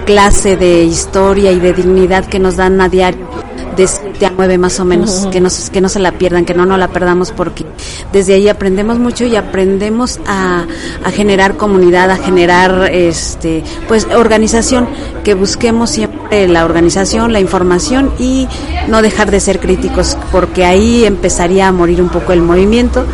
clase 0.06 0.56
de 0.56 0.84
historia 0.84 1.52
y 1.52 1.60
de 1.60 1.72
dignidad 1.72 2.24
que 2.24 2.38
nos 2.38 2.56
dan 2.56 2.80
a 2.80 2.88
diario 2.88 3.29
de 3.76 3.86
7 3.86 4.26
a 4.26 4.32
9 4.36 4.58
más 4.58 4.80
o 4.80 4.84
menos, 4.84 5.26
que, 5.30 5.40
no, 5.40 5.48
que 5.72 5.80
no 5.80 5.88
se 5.88 5.98
la 5.98 6.12
pierdan, 6.12 6.44
que 6.44 6.54
no 6.54 6.66
nos 6.66 6.78
la 6.78 6.88
perdamos 6.88 7.32
porque 7.32 7.64
desde 8.12 8.34
ahí 8.34 8.48
aprendemos 8.48 8.98
mucho 8.98 9.24
y 9.24 9.36
aprendemos 9.36 10.20
a, 10.26 10.66
a 11.04 11.10
generar 11.10 11.56
comunidad, 11.56 12.10
a 12.10 12.16
generar 12.16 12.90
este 12.92 13.62
pues 13.88 14.06
organización, 14.14 14.88
que 15.24 15.34
busquemos 15.34 15.90
siempre 15.90 16.48
la 16.48 16.64
organización, 16.64 17.32
la 17.32 17.40
información 17.40 18.12
y 18.18 18.48
no 18.88 19.02
dejar 19.02 19.30
de 19.30 19.40
ser 19.40 19.60
críticos, 19.60 20.16
porque 20.32 20.64
ahí 20.64 21.04
empezaría 21.04 21.68
a 21.68 21.72
morir 21.72 22.02
un 22.02 22.08
poco 22.08 22.32
el 22.32 22.42
movimiento 22.42 23.04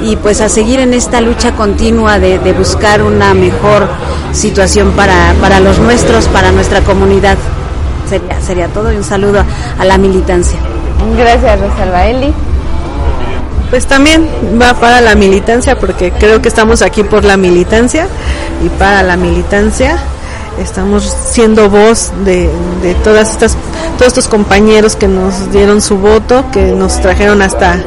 y 0.00 0.16
pues 0.16 0.40
a 0.40 0.48
seguir 0.48 0.80
en 0.80 0.94
esta 0.94 1.20
lucha 1.20 1.54
continua 1.54 2.18
de, 2.18 2.38
de 2.38 2.52
buscar 2.52 3.02
una 3.02 3.34
mejor 3.34 3.88
situación 4.32 4.92
para, 4.92 5.34
para 5.40 5.60
los 5.60 5.78
nuestros, 5.78 6.26
para 6.28 6.52
nuestra 6.52 6.80
comunidad. 6.82 7.36
Sería, 8.12 8.40
sería 8.42 8.68
todo 8.68 8.92
y 8.92 8.96
un 8.96 9.04
saludo 9.04 9.42
a 9.78 9.84
la 9.86 9.96
militancia. 9.96 10.58
Gracias, 11.16 11.58
Rosalba 11.58 12.06
Eli. 12.08 12.34
Pues 13.70 13.86
también 13.86 14.28
va 14.60 14.74
para 14.74 15.00
la 15.00 15.14
militancia 15.14 15.78
porque 15.78 16.12
creo 16.12 16.42
que 16.42 16.48
estamos 16.48 16.82
aquí 16.82 17.04
por 17.04 17.24
la 17.24 17.38
militancia 17.38 18.06
y 18.62 18.68
para 18.68 19.02
la 19.02 19.16
militancia 19.16 19.96
estamos 20.60 21.04
siendo 21.04 21.70
voz 21.70 22.12
de, 22.26 22.50
de 22.82 22.94
todas 23.02 23.30
estas 23.30 23.56
todos 23.96 24.08
estos 24.08 24.28
compañeros 24.28 24.94
que 24.94 25.08
nos 25.08 25.50
dieron 25.50 25.80
su 25.80 25.96
voto, 25.96 26.44
que 26.52 26.72
nos 26.72 27.00
trajeron 27.00 27.40
hasta 27.40 27.82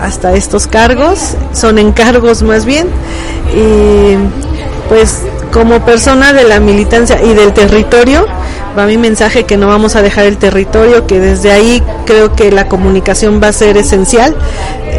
hasta 0.00 0.34
estos 0.34 0.68
cargos, 0.68 1.34
son 1.52 1.80
encargos 1.80 2.44
más 2.44 2.64
bien 2.64 2.86
y 3.52 4.14
pues 4.88 5.22
como 5.54 5.84
persona 5.84 6.32
de 6.32 6.42
la 6.42 6.58
militancia 6.58 7.22
y 7.22 7.32
del 7.32 7.52
territorio 7.52 8.26
va 8.76 8.86
mi 8.86 8.98
mensaje 8.98 9.44
que 9.44 9.56
no 9.56 9.68
vamos 9.68 9.94
a 9.94 10.02
dejar 10.02 10.26
el 10.26 10.36
territorio, 10.36 11.06
que 11.06 11.20
desde 11.20 11.52
ahí 11.52 11.80
creo 12.06 12.34
que 12.34 12.50
la 12.50 12.68
comunicación 12.68 13.40
va 13.40 13.48
a 13.48 13.52
ser 13.52 13.76
esencial, 13.76 14.34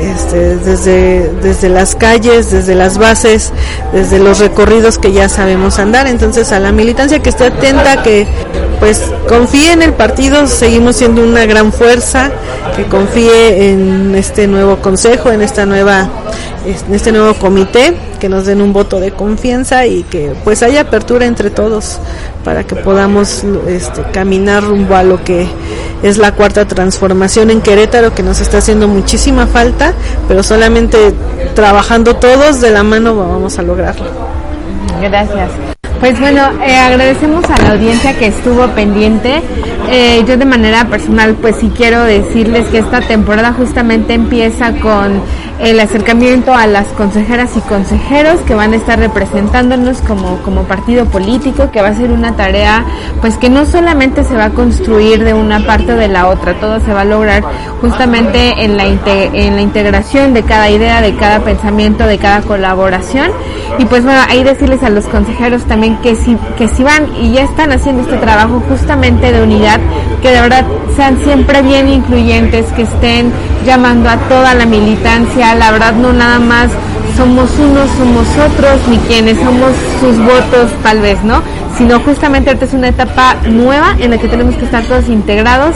este, 0.01 0.55
desde, 0.55 1.29
desde 1.43 1.67
las 1.67 1.95
calles, 1.95 2.51
desde 2.51 2.73
las 2.73 2.97
bases, 2.97 3.51
desde 3.91 4.17
los 4.17 4.39
recorridos 4.39 4.97
que 4.97 5.11
ya 5.11 5.27
sabemos 5.27 5.77
andar. 5.77 6.07
Entonces 6.07 6.53
a 6.53 6.61
la 6.61 6.71
militancia 6.71 7.19
que 7.19 7.31
esté 7.31 7.47
atenta, 7.47 8.01
que 8.01 8.25
pues 8.79 9.11
confíe 9.27 9.73
en 9.73 9.81
el 9.81 9.91
partido, 9.91 10.47
seguimos 10.47 10.95
siendo 10.95 11.21
una 11.21 11.45
gran 11.45 11.73
fuerza, 11.73 12.31
que 12.77 12.85
confíe 12.85 13.71
en 13.71 14.15
este 14.15 14.47
nuevo 14.47 14.77
consejo, 14.77 15.31
en 15.31 15.41
esta 15.41 15.65
nueva 15.65 16.09
en 16.65 16.95
este 16.95 17.11
nuevo 17.11 17.33
comité, 17.35 17.95
que 18.25 18.29
nos 18.29 18.47
den 18.47 18.59
un 18.59 18.73
voto 18.73 18.99
de 18.99 19.11
confianza 19.11 19.85
y 19.85 20.01
que 20.01 20.33
pues 20.43 20.63
haya 20.63 20.81
apertura 20.81 21.27
entre 21.27 21.51
todos 21.51 21.99
para 22.43 22.63
que 22.63 22.75
podamos 22.75 23.43
este, 23.67 24.01
caminar 24.11 24.63
rumbo 24.63 24.95
a 24.95 25.03
lo 25.03 25.23
que 25.23 25.47
es 26.01 26.17
la 26.17 26.31
cuarta 26.31 26.65
transformación 26.65 27.51
en 27.51 27.61
Querétaro 27.61 28.15
que 28.15 28.23
nos 28.23 28.39
está 28.39 28.57
haciendo 28.57 28.87
muchísima 28.87 29.45
falta, 29.45 29.93
pero 30.27 30.41
solamente 30.41 31.13
trabajando 31.53 32.15
todos 32.15 32.61
de 32.61 32.71
la 32.71 32.81
mano 32.81 33.15
vamos 33.15 33.59
a 33.59 33.61
lograrlo. 33.61 34.07
Gracias. 34.99 35.74
Pues 36.05 36.19
bueno, 36.19 36.43
eh, 36.63 36.77
agradecemos 36.77 37.43
a 37.45 37.59
la 37.63 37.71
audiencia 37.71 38.15
que 38.15 38.27
estuvo 38.27 38.67
pendiente. 38.75 39.41
Eh, 39.89 40.23
yo 40.27 40.37
de 40.37 40.45
manera 40.45 40.85
personal, 40.85 41.33
pues 41.33 41.55
sí 41.55 41.71
quiero 41.75 42.03
decirles 42.03 42.67
que 42.67 42.77
esta 42.77 43.01
temporada 43.01 43.53
justamente 43.53 44.13
empieza 44.13 44.71
con 44.73 45.19
el 45.59 45.79
acercamiento 45.79 46.53
a 46.53 46.67
las 46.67 46.85
consejeras 46.89 47.55
y 47.57 47.61
consejeros 47.61 48.39
que 48.41 48.53
van 48.53 48.73
a 48.73 48.75
estar 48.75 48.99
representándonos 48.99 49.99
como, 50.01 50.37
como 50.43 50.63
partido 50.63 51.05
político, 51.05 51.71
que 51.71 51.81
va 51.81 51.87
a 51.89 51.95
ser 51.95 52.11
una 52.11 52.35
tarea 52.35 52.85
pues 53.21 53.37
que 53.37 53.49
no 53.49 53.65
solamente 53.65 54.23
se 54.23 54.35
va 54.35 54.45
a 54.45 54.49
construir 54.51 55.23
de 55.23 55.33
una 55.33 55.65
parte 55.65 55.93
o 55.93 55.97
de 55.97 56.07
la 56.07 56.27
otra, 56.27 56.59
todo 56.59 56.79
se 56.81 56.93
va 56.93 57.01
a 57.01 57.05
lograr 57.05 57.43
justamente 57.81 58.63
en 58.63 58.77
la, 58.77 58.85
en 58.85 59.55
la 59.55 59.61
integración 59.61 60.33
de 60.33 60.43
cada 60.43 60.69
idea, 60.69 61.01
de 61.01 61.15
cada 61.15 61.39
pensamiento, 61.39 62.05
de 62.05 62.17
cada 62.17 62.41
colaboración. 62.41 63.31
Y 63.79 63.85
pues 63.85 64.03
bueno, 64.03 64.19
ahí 64.27 64.43
decirles 64.43 64.83
a 64.83 64.89
los 64.89 65.05
consejeros 65.05 65.63
también 65.65 65.94
que 66.01 66.15
si, 66.15 66.37
que 66.57 66.67
si 66.67 66.83
van 66.83 67.07
y 67.21 67.31
ya 67.33 67.43
están 67.43 67.71
haciendo 67.71 68.03
este 68.03 68.17
trabajo 68.17 68.61
justamente 68.69 69.31
de 69.31 69.41
unidad, 69.41 69.79
que 70.21 70.31
de 70.31 70.41
verdad 70.41 70.65
sean 70.95 71.17
siempre 71.23 71.61
bien 71.61 71.89
incluyentes, 71.89 72.65
que 72.73 72.83
estén 72.83 73.31
llamando 73.65 74.09
a 74.09 74.17
toda 74.17 74.53
la 74.53 74.65
militancia, 74.65 75.55
la 75.55 75.71
verdad 75.71 75.93
no 75.93 76.13
nada 76.13 76.39
más 76.39 76.69
somos 77.15 77.49
unos, 77.57 77.89
somos 77.97 78.27
otros, 78.37 78.87
ni 78.89 78.97
quienes 78.99 79.37
somos 79.37 79.71
sus 79.99 80.17
votos 80.19 80.71
tal 80.83 80.99
vez, 80.99 81.23
¿no? 81.23 81.41
Sino 81.77 81.99
justamente 81.99 82.51
esta 82.51 82.65
es 82.65 82.73
una 82.73 82.89
etapa 82.89 83.35
nueva 83.49 83.95
en 83.99 84.11
la 84.11 84.17
que 84.17 84.27
tenemos 84.27 84.55
que 84.55 84.65
estar 84.65 84.83
todos 84.83 85.07
integrados. 85.09 85.75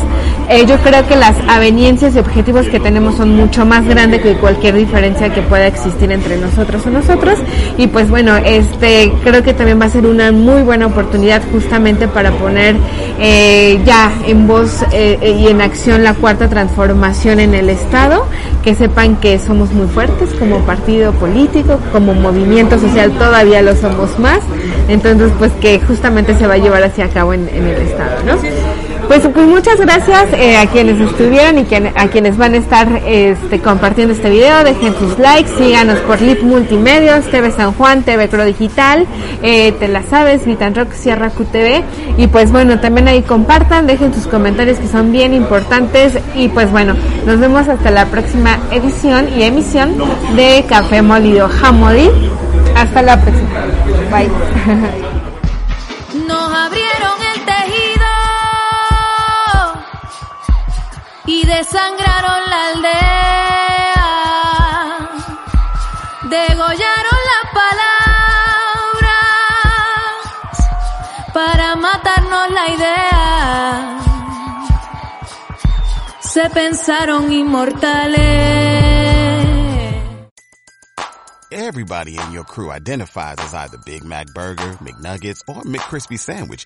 Eh, 0.50 0.66
yo 0.66 0.78
creo 0.80 1.08
que 1.08 1.16
las 1.16 1.36
aveniencias 1.48 2.16
y 2.16 2.20
objetivos 2.20 2.68
que 2.70 2.80
tenemos 2.80 3.18
son 3.18 3.36
mucho 3.36 3.68
más 3.68 3.86
grandes 3.86 4.22
que 4.22 4.34
cualquier 4.34 4.76
diferencia 4.76 5.32
que 5.32 5.44
pueda 5.44 5.68
existir 5.68 6.12
entre 6.12 6.38
nosotros 6.38 6.84
o 6.88 6.90
nosotros. 6.90 7.38
Y 7.78 7.86
pues 7.86 8.10
bueno, 8.10 8.36
este 8.38 9.14
creo 9.24 9.44
que 9.44 9.54
también 9.54 9.80
va 9.80 9.86
a 9.86 9.90
ser 9.90 10.08
una 10.08 10.32
muy 10.32 10.64
buena 10.64 10.88
oportunidad 10.88 11.44
justamente 11.52 12.08
para 12.08 12.32
poner 12.32 12.76
eh, 13.20 13.80
ya 13.86 14.12
en 14.26 14.48
voz 14.48 14.84
eh, 14.92 15.38
y 15.40 15.50
en 15.50 15.62
acción 15.62 16.04
la 16.04 16.16
cuarta 16.16 16.50
transformación 16.50 17.40
en 17.40 17.54
el 17.54 17.70
Estado, 17.70 18.26
que 18.64 18.74
sepan 18.74 19.18
que 19.18 19.38
somos 19.38 19.72
muy 19.72 19.88
fuertes 19.88 20.32
como 20.40 20.62
partido 20.62 21.12
político, 21.14 21.80
como 21.92 22.16
movimiento 22.16 22.80
social 22.80 23.12
todavía 23.12 23.62
lo 23.62 23.76
somos 23.76 24.18
más, 24.18 24.40
entonces 24.88 25.32
pues 25.38 25.52
que 25.62 25.80
justamente 25.82 26.36
se 26.36 26.48
va 26.48 26.56
a 26.56 26.58
llevar 26.58 26.82
hacia 26.82 27.08
cabo 27.10 27.34
en 27.34 27.48
el 27.50 27.82
Estado, 27.82 28.24
¿no? 28.26 28.69
Pues, 29.10 29.28
pues 29.34 29.48
muchas 29.48 29.80
gracias 29.80 30.32
eh, 30.34 30.56
a 30.56 30.68
quienes 30.68 31.02
estuvieron 31.02 31.58
y 31.58 31.66
a 31.96 32.08
quienes 32.10 32.38
van 32.38 32.54
a 32.54 32.58
estar 32.58 33.02
este, 33.08 33.60
compartiendo 33.60 34.14
este 34.14 34.30
video. 34.30 34.64
Dejen 34.64 34.94
sus 35.00 35.18
likes, 35.18 35.50
síganos 35.58 35.98
por 36.02 36.22
Lip 36.22 36.44
Multimedios, 36.44 37.26
TV 37.26 37.52
San 37.52 37.74
Juan, 37.74 38.04
TV 38.04 38.28
Pro 38.28 38.46
Digital, 38.46 39.08
eh, 39.42 39.72
Te 39.72 39.88
la 39.88 40.04
sabes, 40.04 40.46
Vitan 40.46 40.76
Rock, 40.76 40.92
Sierra 40.94 41.32
QTV. 41.32 41.84
Y 42.18 42.28
pues 42.28 42.52
bueno, 42.52 42.80
también 42.80 43.08
ahí 43.08 43.24
compartan, 43.24 43.88
dejen 43.88 44.14
sus 44.14 44.28
comentarios 44.28 44.78
que 44.78 44.88
son 44.88 45.12
bien 45.12 45.34
importantes. 45.34 46.14
Y 46.36 46.50
pues 46.50 46.70
bueno, 46.70 46.94
nos 47.26 47.40
vemos 47.40 47.68
hasta 47.68 47.90
la 47.90 48.06
próxima 48.06 48.60
edición 48.70 49.28
y 49.36 49.42
emisión 49.42 49.96
de 50.36 50.64
Café 50.70 51.02
Molido 51.02 51.50
Jamodi. 51.50 52.12
Hasta 52.76 53.02
la 53.02 53.20
próxima. 53.20 53.50
Bye. 54.12 55.00
desangraron 61.50 62.42
la 62.52 62.68
aldea, 62.68 64.06
degollaron 66.30 67.20
las 67.32 67.46
palabras 67.62 69.00
para 71.34 71.76
matarnos 71.76 72.52
la 72.52 72.68
idea. 72.70 74.00
Se 76.20 76.50
pensaron 76.52 77.34
inmortales. 77.34 79.00
Everybody 81.52 82.18
in 82.18 82.32
your 82.32 82.46
crew 82.46 82.72
identifies 82.72 83.38
as 83.40 83.56
either 83.56 83.80
Big 83.84 84.04
Mac 84.04 84.28
Burger, 84.36 84.78
McNuggets, 84.84 85.42
or 85.48 85.64
McCrispy 85.64 86.20
Sandwich. 86.20 86.66